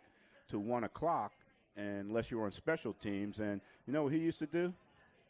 [0.49, 1.33] to one o'clock
[1.77, 3.39] unless you were on special teams.
[3.39, 4.73] And you know what he used to do?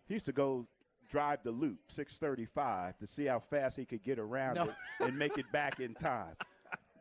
[0.08, 0.66] He used to go
[1.14, 4.64] drive the loop 635 to see how fast he could get around No.
[4.64, 6.36] it and make it back in time.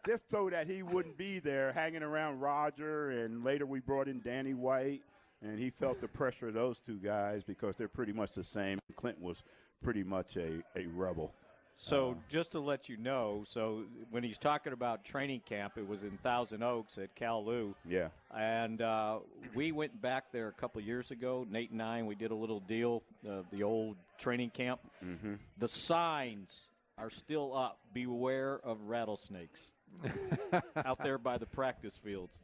[0.06, 3.10] Just so that he wouldn't be there hanging around Roger.
[3.10, 5.00] And later we brought in Danny White,
[5.40, 8.78] and he felt the pressure of those two guys because they're pretty much the same.
[8.96, 9.42] Clinton was
[9.82, 11.32] pretty much a, a rebel.
[11.76, 16.04] So just to let you know, so when he's talking about training camp, it was
[16.04, 17.74] in Thousand Oaks at Cal Lu.
[17.88, 18.08] Yeah.
[18.36, 19.18] And uh,
[19.54, 22.34] we went back there a couple years ago, Nate and I, and we did a
[22.34, 24.80] little deal, uh, the old training camp.
[25.04, 25.34] Mm-hmm.
[25.58, 27.78] The signs are still up.
[27.92, 29.72] Beware of rattlesnakes
[30.84, 32.38] out there by the practice fields.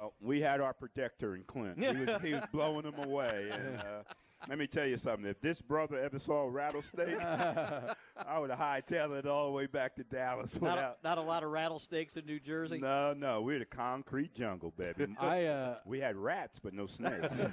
[0.00, 1.78] Well, we had our protector in Clint.
[1.78, 3.50] He was, he was blowing them away.
[3.52, 4.02] And, uh,
[4.48, 5.26] let me tell you something.
[5.26, 9.66] If this brother ever saw a rattlesnake, I would have hightailed it all the way
[9.66, 10.60] back to Dallas.
[10.60, 12.78] Not a, not a lot of rattlesnakes in New Jersey.
[12.78, 15.14] no, no, we're the concrete jungle, baby.
[15.20, 17.44] I uh, we had rats, but no snakes.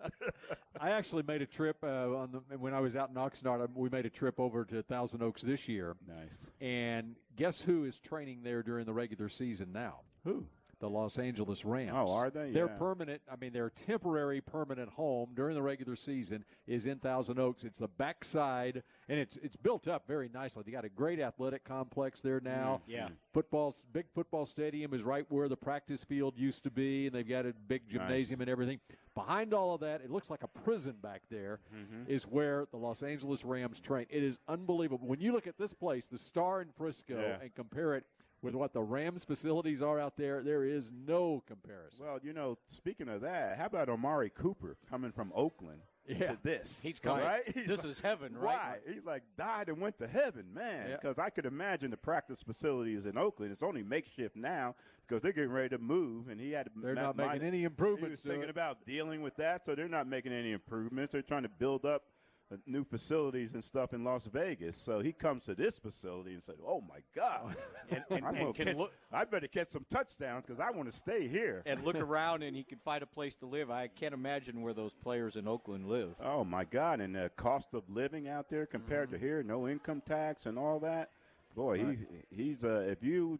[0.80, 3.68] I actually made a trip uh, on the when I was out in Oxnard.
[3.74, 6.50] We made a trip over to Thousand Oaks this year, nice.
[6.60, 10.00] and guess who is training there during the regular season now?
[10.24, 10.44] Who?
[10.80, 11.92] The Los Angeles Rams.
[11.94, 12.50] Oh, are they?
[12.52, 12.76] Their Yeah.
[12.78, 17.64] permanent, I mean, their temporary permanent home during the regular season is in Thousand Oaks.
[17.64, 20.62] It's the backside, and it's it's built up very nicely.
[20.64, 22.80] They got a great athletic complex there now.
[22.86, 23.10] Yeah.
[23.34, 27.28] Football, big football stadium is right where the practice field used to be, and they've
[27.28, 28.80] got a big gymnasium and everything.
[29.14, 31.60] Behind all of that, it looks like a prison back there.
[32.08, 32.34] Is Mm-hmm.
[32.34, 34.06] where the Los Angeles Rams train.
[34.08, 35.06] It is unbelievable.
[35.06, 37.38] When you look at this place, the Star in Frisco, Yeah.
[37.42, 38.06] and compare it
[38.42, 42.06] with what the Rams facilities are out there, there is no comparison.
[42.06, 46.32] Well, you know, speaking of that, how about Amari Cooper coming from Oakland Yeah.
[46.32, 46.82] to this?
[46.82, 47.24] He's coming.
[47.24, 47.42] right.
[47.48, 48.78] He's This like- is heaven, right?
[48.86, 48.92] Why?
[48.94, 50.88] He like died and went to heaven, man.
[50.90, 50.96] Yeah.
[50.96, 53.52] Because I could imagine the practice facilities in Oakland.
[53.52, 54.74] It's only makeshift now
[55.06, 56.70] because they're getting ready to move, and he had.
[56.76, 58.50] They're ma- not making mind- any He improvements was to thinking it.
[58.50, 61.12] about dealing with that, so they're not making any improvements.
[61.12, 62.04] They're trying to build up
[62.66, 64.76] new facilities and stuff in Las Vegas.
[64.76, 67.56] So he comes to this facility and said, "Oh my God,
[67.90, 70.70] And, and, I'm and gonna can catch, look, I better catch some touchdowns because I
[70.70, 73.70] want to stay here." and look around and he can find a place to live.
[73.70, 76.14] I can't imagine where those players in Oakland live.
[76.22, 77.00] Oh my God!
[77.00, 80.78] And the cost of living out there compared to here, no income tax and all
[80.80, 81.10] that.
[81.54, 81.96] Boy, he
[82.30, 83.38] he's uh, if you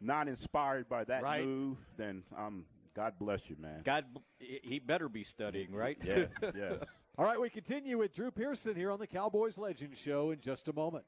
[0.00, 1.44] not inspired by that Right.
[1.44, 2.64] move, then um,
[2.94, 3.80] God bless you, man.
[3.84, 4.04] God,
[4.38, 5.98] he better be studying, right?
[6.04, 6.78] Yes, yes.
[7.18, 10.68] All right, we continue with Drew Pearson here on the Cowboys Legend Show in just
[10.68, 11.04] a moment.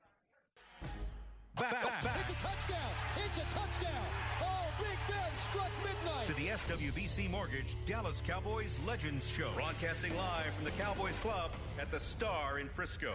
[1.55, 2.91] Back, back, back It's a touchdown.
[3.25, 4.05] It's a touchdown.
[4.43, 6.27] Oh, Big Ben struck midnight.
[6.27, 9.53] to the SWBC Mortgage Dallas Cowboys Legends Show.
[9.55, 13.13] Broadcasting live from the Cowboys Club at the Star in Frisco.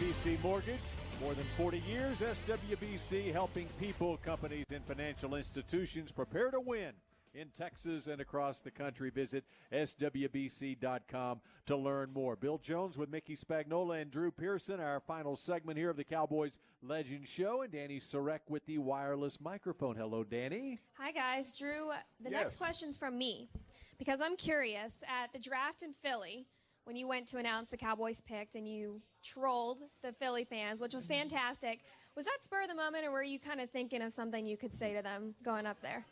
[0.00, 0.80] SWBC Mortgage,
[1.22, 2.20] more than 40 years.
[2.20, 6.90] SWBC helping people, companies, and financial institutions prepare to win
[7.34, 9.08] in Texas and across the country.
[9.10, 12.34] Visit SWBC.com to learn more.
[12.34, 16.58] Bill Jones with Mickey Spagnola and Drew Pearson, our final segment here of the Cowboys
[16.82, 19.94] Legend Show, and Danny Sarek with the wireless microphone.
[19.94, 20.80] Hello, Danny.
[20.98, 21.54] Hi, guys.
[21.56, 22.40] Drew, the Yes.
[22.40, 23.48] next question's from me
[23.96, 24.92] because I'm curious.
[25.08, 26.46] At the draft in Philly,
[26.84, 30.94] when you went to announce the Cowboys picked and you trolled the Philly fans, which
[30.94, 31.80] was fantastic,
[32.16, 34.56] was that spur of the moment or were you kind of thinking of something you
[34.56, 36.04] could say to them going up there?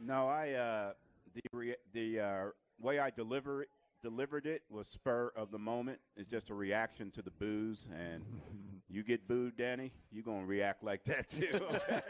[0.00, 0.92] No, I uh,
[1.34, 2.44] the re- the uh,
[2.80, 3.68] way I deliver it,
[4.02, 5.98] delivered it was spur of the moment.
[6.16, 8.22] It's just a reaction to the boos, and
[8.88, 11.60] you get booed, Danny, you're gonna react like that too,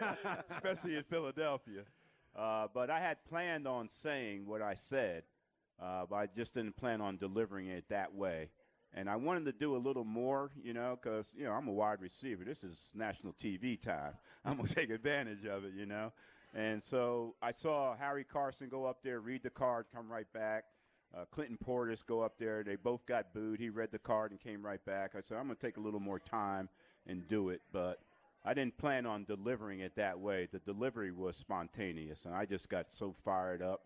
[0.51, 1.83] especially in Philadelphia.
[2.37, 5.25] Uh, but I had planned on saying what I said,
[5.83, 8.51] uh, but I just didn't plan on delivering it that way.
[8.95, 11.73] And I wanted to do a little more, you know, because you know I'm a
[11.73, 12.45] wide receiver.
[12.45, 14.15] This is national TV time.
[14.45, 16.13] I'm gonna take advantage of it, you know.
[16.55, 20.65] And so I saw Harry Carson go up there, read the card, come right back.
[21.17, 22.63] uh, Clinton Portis go up there.
[22.65, 23.61] They both got booed.
[23.61, 25.13] He read the card and came right back.
[25.17, 26.69] I said, I'm going to take a little more time
[27.07, 28.01] and do it, but
[28.45, 30.49] I didn't plan on delivering it that way.
[30.53, 33.83] The delivery was spontaneous, and I just got so fired up.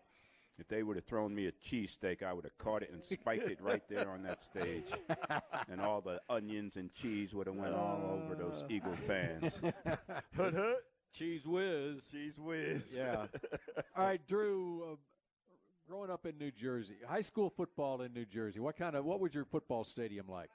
[0.59, 3.49] If they would have thrown me a cheesesteak, I would have caught it and spiked
[3.49, 4.85] it right there on that stage,
[5.69, 9.61] and all the onions and cheese would have went all over those Eagle fans.
[11.17, 12.03] Cheez Whiz.
[12.13, 12.95] Cheez Whiz.
[12.97, 13.27] Yeah.
[13.95, 14.83] All right, Drew.
[14.83, 14.95] Uh,
[15.87, 18.59] growing up in New Jersey, high school football in New Jersey.
[18.59, 20.49] What kind of what was your football stadium like?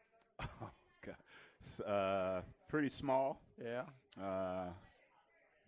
[1.04, 1.86] God.
[1.86, 3.40] Uh, pretty small.
[3.62, 3.82] Yeah.
[4.20, 4.70] Uh,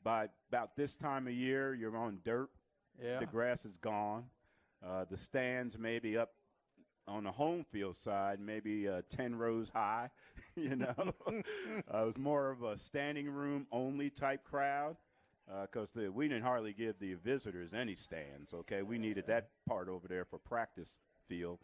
[0.03, 2.51] by about this time of year, you're on dirt.
[3.03, 3.19] Yeah.
[3.19, 4.25] The grass is gone.
[4.87, 6.31] Uh, the stands maybe up
[7.07, 10.09] on the home field side, maybe uh, 10 rows high.
[10.57, 10.95] you know,
[11.27, 14.97] uh, it was more of a standing room only type crowd
[15.63, 18.55] because we didn't hardly give the visitors any stands.
[18.55, 21.59] Okay, we needed that part over there for practice field.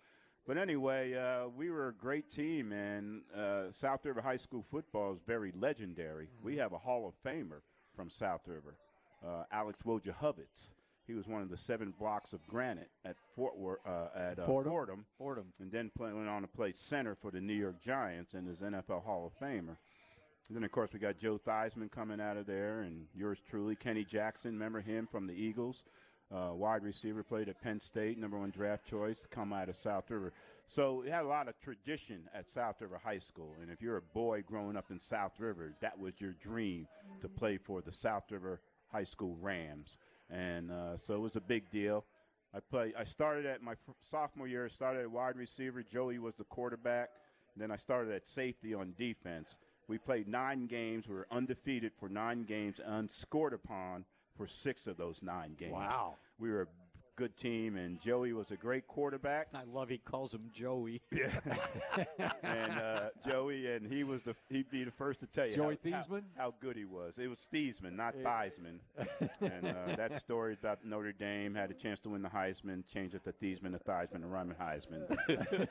[0.46, 5.12] But anyway, uh, we were a great team, and uh, South River High School football
[5.12, 6.28] is very legendary.
[6.40, 7.62] We have a Hall of Famer
[7.96, 8.76] from South River,
[9.26, 10.70] uh, Alex Wojciechowicz.
[11.06, 14.46] He was one of the seven blocks of granite at Fort Worth, uh, at uh,
[14.46, 14.72] Fordham?
[14.72, 15.52] Fordham, Fordham.
[15.60, 18.58] and then play, went on to play center for the New York Giants and is
[18.58, 19.76] NFL Hall of Famer.
[20.48, 23.74] And then, of course, we got Joe Theismann coming out of there, and yours truly,
[23.74, 24.52] Kenny Jackson.
[24.52, 25.84] Remember him from the Eagles?
[26.34, 30.10] Uh, wide receiver, played at Penn State, number one draft choice, come out of South
[30.10, 30.32] River.
[30.66, 33.54] So it had a lot of tradition at South River High School.
[33.62, 36.88] And if you're a boy growing up in South River, that was your dream
[37.20, 39.98] to play for the South River High School Rams.
[40.30, 42.04] And uh, so it was a big deal.
[42.54, 42.92] I play.
[42.98, 44.64] I started at my sophomore year.
[44.64, 45.82] I started at wide receiver.
[45.82, 47.10] Joey was the quarterback.
[47.56, 49.56] Then I started at safety on defense.
[49.88, 51.06] We played nine games.
[51.08, 54.04] We were undefeated for nine games, unscored upon
[54.36, 55.72] for six of those nine games.
[55.72, 56.16] Wow.
[56.38, 56.68] We were
[57.16, 59.48] good team, and Joey was a great quarterback.
[59.54, 61.00] I love he calls him Joey.
[61.16, 61.30] Yeah.
[62.42, 65.78] and uh, Joey, and he was the he'd be the first to tell you Joey
[65.84, 66.22] how, how- Thiesman?
[66.36, 67.18] how, good he was.
[67.18, 68.78] It was Thiesman, not Theismann.
[69.40, 73.14] and uh, that story about Notre Dame had a chance to win the Heisman, changed
[73.14, 75.06] it to Thiesman to Theismann and Ryman Heisman.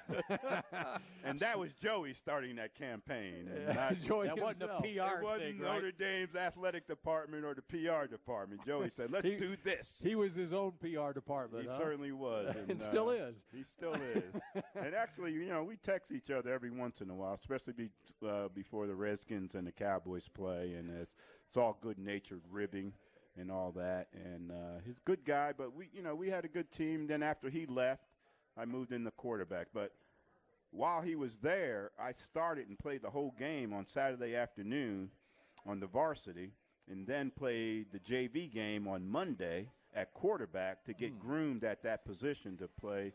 [1.24, 3.48] and that was Joey starting that campaign.
[3.68, 4.82] And not- Joey That wasn't a.
[4.82, 5.98] PR it wasn't thing, Notre right?
[6.00, 8.66] Dame's athletic department or the PR department.
[8.66, 11.35] Joey said, "Let's He- do this." He was his own PR department.
[11.62, 11.78] He huh?
[11.78, 13.36] certainly was, And still uh, is.
[13.54, 14.24] He still is.
[14.76, 17.90] and actually, you know, we text each other every once in a while, especially be,
[18.28, 21.16] uh, before the Redskins and the Cowboys play, and it's
[21.48, 22.92] it's all good-natured ribbing
[23.40, 24.08] and all that.
[24.14, 27.08] And uh, he's a good guy, but we, you know, we had a good team.
[27.08, 28.04] Then after he left,
[28.58, 29.92] I moved in the quarterback, but.
[30.72, 35.10] While he was there, I started and played the whole game on Saturday afternoon
[35.66, 36.52] on the varsity,
[36.92, 41.20] and then played the JV game on Monday at quarterback to get hmm.
[41.20, 43.14] groomed at that position to play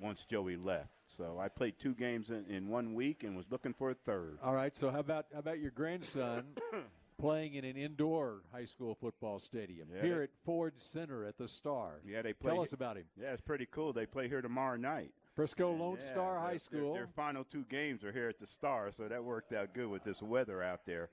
[0.00, 0.90] once Joey left.
[1.16, 4.38] So I played two games in, in one week and was looking for a third.
[4.42, 4.76] All right.
[4.76, 6.44] So how about how about your grandson
[7.18, 11.38] playing in an indoor high school football stadium Yeah, here they- at Ford Center at
[11.38, 12.00] the Star?
[12.06, 12.52] Yeah, they play.
[12.52, 13.04] Tell us about him.
[13.20, 13.92] Yeah, it's pretty cool.
[13.92, 15.12] They play here tomorrow night.
[15.34, 16.94] Frisco Lone Yeah, Star their- High their- School.
[16.94, 20.04] Their, final two games are here at the Star, so that worked out good with
[20.04, 21.10] this weather out there.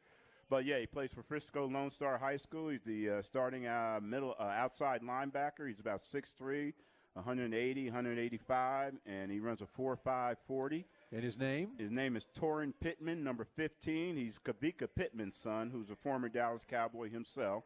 [0.50, 2.70] But yeah, he plays for Frisco Lone Star High School.
[2.70, 5.68] He's the uh, starting uh, middle uh, outside linebacker.
[5.68, 6.74] He's about 6'3",
[7.14, 10.86] 180, 185, and he runs a 4.5 40.
[11.12, 11.72] and his name?
[11.80, 14.18] His name is Torin Pittman, number 15.
[14.18, 17.64] He's Kavika Pittman's son, who's a former Dallas Cowboy himself.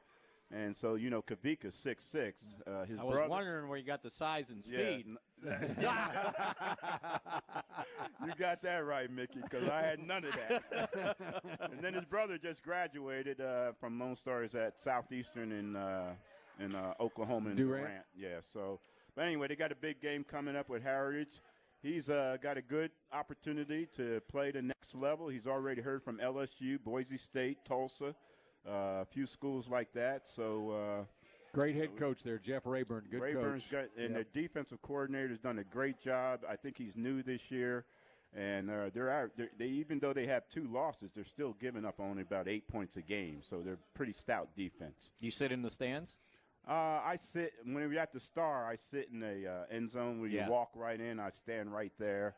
[0.51, 2.33] And so, you know, Kavika's 6'6".
[2.65, 5.13] Uh, his I was brother, wondering where you got the size and yeah.
[8.25, 11.17] you got that right, Mickey, because I had none of that.
[11.71, 16.13] and then his brother just graduated uh, from Lone Stars at Southeastern in uh,
[16.59, 17.85] in uh, Oklahoma and Durant?
[17.87, 18.05] Durant.
[18.15, 18.39] Yeah.
[18.53, 18.79] So,
[19.15, 21.41] but anyway, they got a big game coming up with Heritage.
[21.81, 25.29] He's uh, got a good opportunity to play the next level.
[25.29, 28.13] He's already heard from LSU, Boise State, Tulsa,
[28.67, 30.27] uh, a few schools like that.
[30.27, 31.05] So.
[31.51, 33.05] Uh, Great head coach there, Jeff Rayburn.
[33.09, 33.71] Good Rayburn's coach.
[33.71, 34.27] got, and Yep.
[34.33, 36.41] the defensive coordinator has done a great job.
[36.47, 37.85] I think he's new this year,
[38.35, 41.85] and uh, they're, out, they're they even though they have two losses, they're still giving
[41.85, 43.39] up only about eight points a game.
[43.41, 45.11] So they're pretty stout defense.
[45.19, 46.17] You sit in the stands?
[46.67, 48.67] Uh, I sit when we're at the Star.
[48.67, 50.45] I sit in the uh, end zone where Yeah.
[50.45, 51.19] you walk right in.
[51.19, 52.35] I stand right there.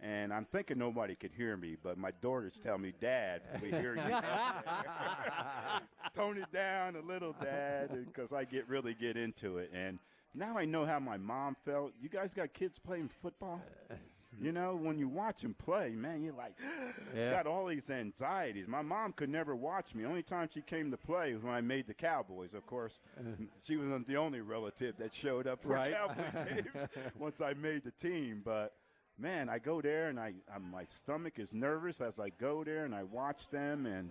[0.00, 3.94] And I'm thinking nobody could hear me, but my daughters tell me, "Dad, we hear
[3.96, 4.02] you."
[6.14, 9.70] Tone it down a little, Dad, because I get really get into it.
[9.74, 9.98] And
[10.34, 11.92] now I know how my mom felt.
[12.00, 13.60] You guys got kids playing football?
[13.90, 13.94] Uh,
[14.40, 16.54] you know, when you watch them play, man, you're like,
[17.16, 17.30] Yeah.
[17.30, 18.66] got all these anxieties.
[18.66, 20.04] My mom could never watch me.
[20.04, 22.54] Only time she came to play was when I made the Cowboys.
[22.54, 23.22] Of course, uh.
[23.62, 25.92] she wasn't the only relative that showed up for Right.
[25.94, 26.88] Cowboy games
[27.18, 28.42] once I made the team.
[28.44, 28.72] But
[29.18, 32.84] man, I go there and I, I my stomach is nervous as I go there
[32.84, 34.10] and I watch them and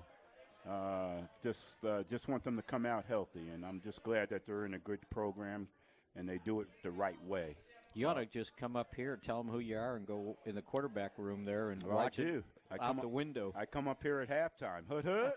[0.69, 3.49] uh, just uh, just want them to come out healthy.
[3.53, 5.67] And I'm just glad that they're in a good program
[6.15, 7.55] and they do it the right way.
[7.95, 10.55] You ought to just come up here, tell them who you are, and go in
[10.55, 12.37] the quarterback room there and Well, I watch do.
[12.39, 13.53] it I out come the up- window.
[13.55, 14.87] I come up here at halftime.
[14.89, 15.31] Hood hood.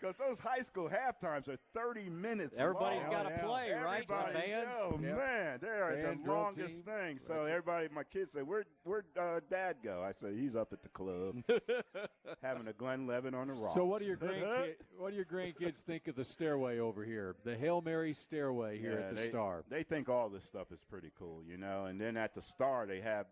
[0.00, 2.58] Because those high school halftimes are 30 minutes.
[2.58, 4.06] Everybody's got to play, right?
[4.06, 5.16] The Everybody, oh Yep.
[5.16, 7.18] man, they are Band the drill longest thing.
[7.18, 10.82] So everybody, my kids say, "Where, where uh, Dad go?" I say, "He's up at
[10.82, 11.42] the club,
[12.42, 15.78] having a Glenlivet on the rock." So what do your grandkids what do your grandkids
[15.78, 17.36] think of the stairway over here?
[17.44, 19.64] The Hail Mary stairway here Yeah, at the they, Star.
[19.70, 21.84] They think all this stuff is pretty cool, you know.
[21.86, 23.26] And then at the Star, they have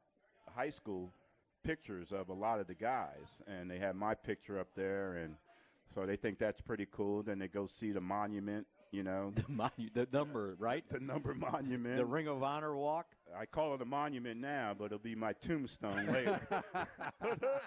[0.54, 1.12] high school
[1.64, 5.34] pictures of a lot of the guys, and they have my picture up there, and
[5.92, 7.22] so they think that's pretty cool.
[7.22, 10.84] Then they go see the monument, you know, The monu- the number, right?
[10.90, 11.96] the number monument.
[11.96, 13.06] The Ring of Honor walk.
[13.36, 16.40] I call it a monument now, but it'll be my tombstone later.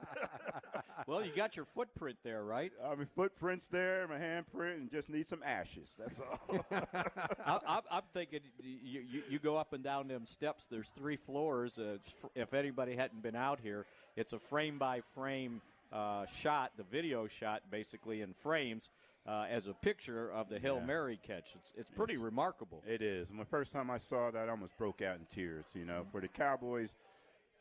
[1.05, 2.71] Well, you got your footprint there, right?
[2.84, 5.95] I mean, footprints there, my handprint, and just need some ashes.
[5.97, 6.65] That's all.
[6.71, 10.65] I, I'm, I'm thinking you, you, you go up and down them steps.
[10.69, 11.80] There's three floors.
[11.80, 11.97] Uh,
[12.36, 13.86] if anybody hadn't been out here,
[14.17, 15.61] it's a frame by frame
[15.93, 18.89] uh, shot, the video shot basically in frames
[19.28, 20.86] uh, as a picture of the Hail Yeah.
[20.86, 21.53] Mary catch.
[21.55, 22.21] It's, it's pretty Yes.
[22.23, 22.82] remarkable.
[22.88, 23.30] It is.
[23.30, 25.65] And the first time I saw that, I almost broke out in tears.
[25.73, 26.95] You know, for the Cowboys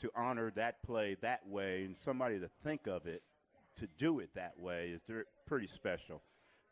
[0.00, 3.22] to honor that play that way, and somebody to think of it
[3.76, 5.02] to do it that way is
[5.46, 6.22] pretty special.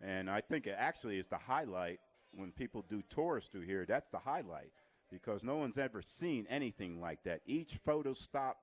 [0.00, 2.00] And I think it actually is the highlight
[2.32, 3.84] when people do tours through here.
[3.86, 4.70] That's the highlight
[5.10, 7.40] because no one's ever seen anything like that.
[7.46, 8.58] Each photo stop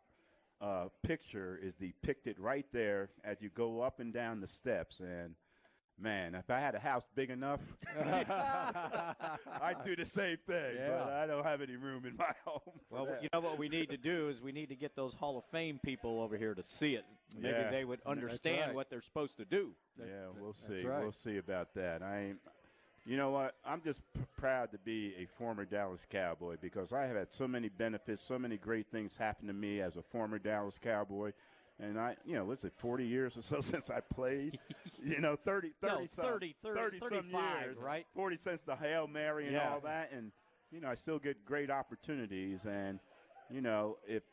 [0.60, 5.00] uh, picture is depicted right there as you go up and down the steps.
[5.00, 5.36] And
[6.02, 7.60] man, if I had a house big enough,
[9.62, 10.78] I'd do the same thing.
[10.88, 12.60] But I don't have any room in my home.
[12.90, 13.24] Well, that.
[13.24, 15.44] you know what we need to do is we need to get those Hall of
[15.46, 17.06] Fame people over here to see it.
[17.36, 17.72] Maybe Yeah.
[17.72, 18.76] they would understand right.
[18.76, 19.72] what they're supposed to do.
[20.00, 20.06] Yeah,
[20.40, 20.84] we'll see.
[20.84, 21.02] right.
[21.04, 22.02] We'll see about that.
[22.02, 22.40] I, ain't-
[23.06, 23.56] you know what?
[23.66, 27.48] I'm just p- proud to be a former Dallas Cowboy because I have had so
[27.48, 31.32] many benefits, so many great things happen to me as a former Dallas Cowboy.
[31.82, 34.60] And I, you know, what's it, 40 years or so since I played?
[35.04, 38.06] you know, 30, 30, No, some, 30, 30, some years, right?
[38.14, 39.72] 40 since the Hail Mary and Yeah.
[39.72, 40.12] all that.
[40.12, 40.32] And,
[40.72, 42.66] you know, I still get great opportunities.
[42.66, 43.00] And,
[43.50, 44.24] you know, if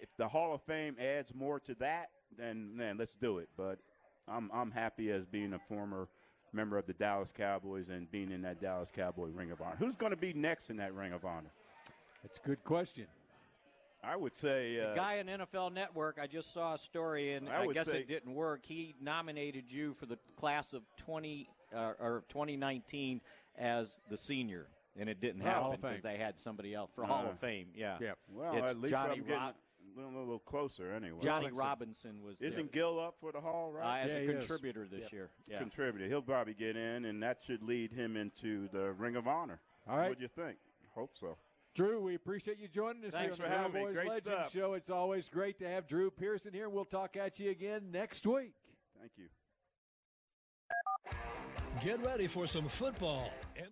[0.00, 3.48] if the Hall of Fame adds more to that, then then let's do it.
[3.56, 3.78] But
[4.26, 6.08] I'm I'm happy as being a former
[6.52, 9.76] member of the Dallas Cowboys and being in that Dallas Cowboy Ring of Honor.
[9.78, 11.50] Who's going to be next in that Ring of Honor?
[12.22, 13.06] That's a good question.
[14.02, 17.62] I would say uh, guy in NFL Network, I just saw a story, and I
[17.62, 18.60] I, guess say- it didn't work.
[18.64, 23.20] He nominated you for the class of 20 uh, or 2019
[23.58, 27.30] as the senior, and it didn't happen because they had somebody else for Hall Uh,
[27.30, 27.68] of Fame.
[27.74, 28.12] Yeah, Yeah.
[28.32, 29.54] Well, It's at least Johnny I'm getting Rob-
[29.98, 31.18] a little, closer anyway.
[31.20, 31.66] Johnny Robinson.
[31.66, 34.00] Robinson was Isn't there, Gil up for the Hall, uh, right?
[34.02, 34.46] as Yeah, a he is.
[34.46, 35.28] contributor this year.
[35.48, 35.58] Yeah.
[35.58, 36.06] Contributor.
[36.06, 39.60] He'll probably get in, and that should lead him into the Ring of Honor.
[39.88, 40.08] All right.
[40.10, 40.56] What do you think?
[40.94, 41.36] Hope so.
[41.78, 43.78] Drew, we appreciate you joining us Thanks here on the.
[43.78, 44.52] Cowboys Great Legend stuff.
[44.52, 44.74] Show.
[44.74, 46.68] It's always great to have Drew Pearson here.
[46.68, 48.54] We'll talk at you again next week.
[48.98, 49.26] Thank you.
[51.80, 53.30] Get ready for some football.
[53.54, 53.68] And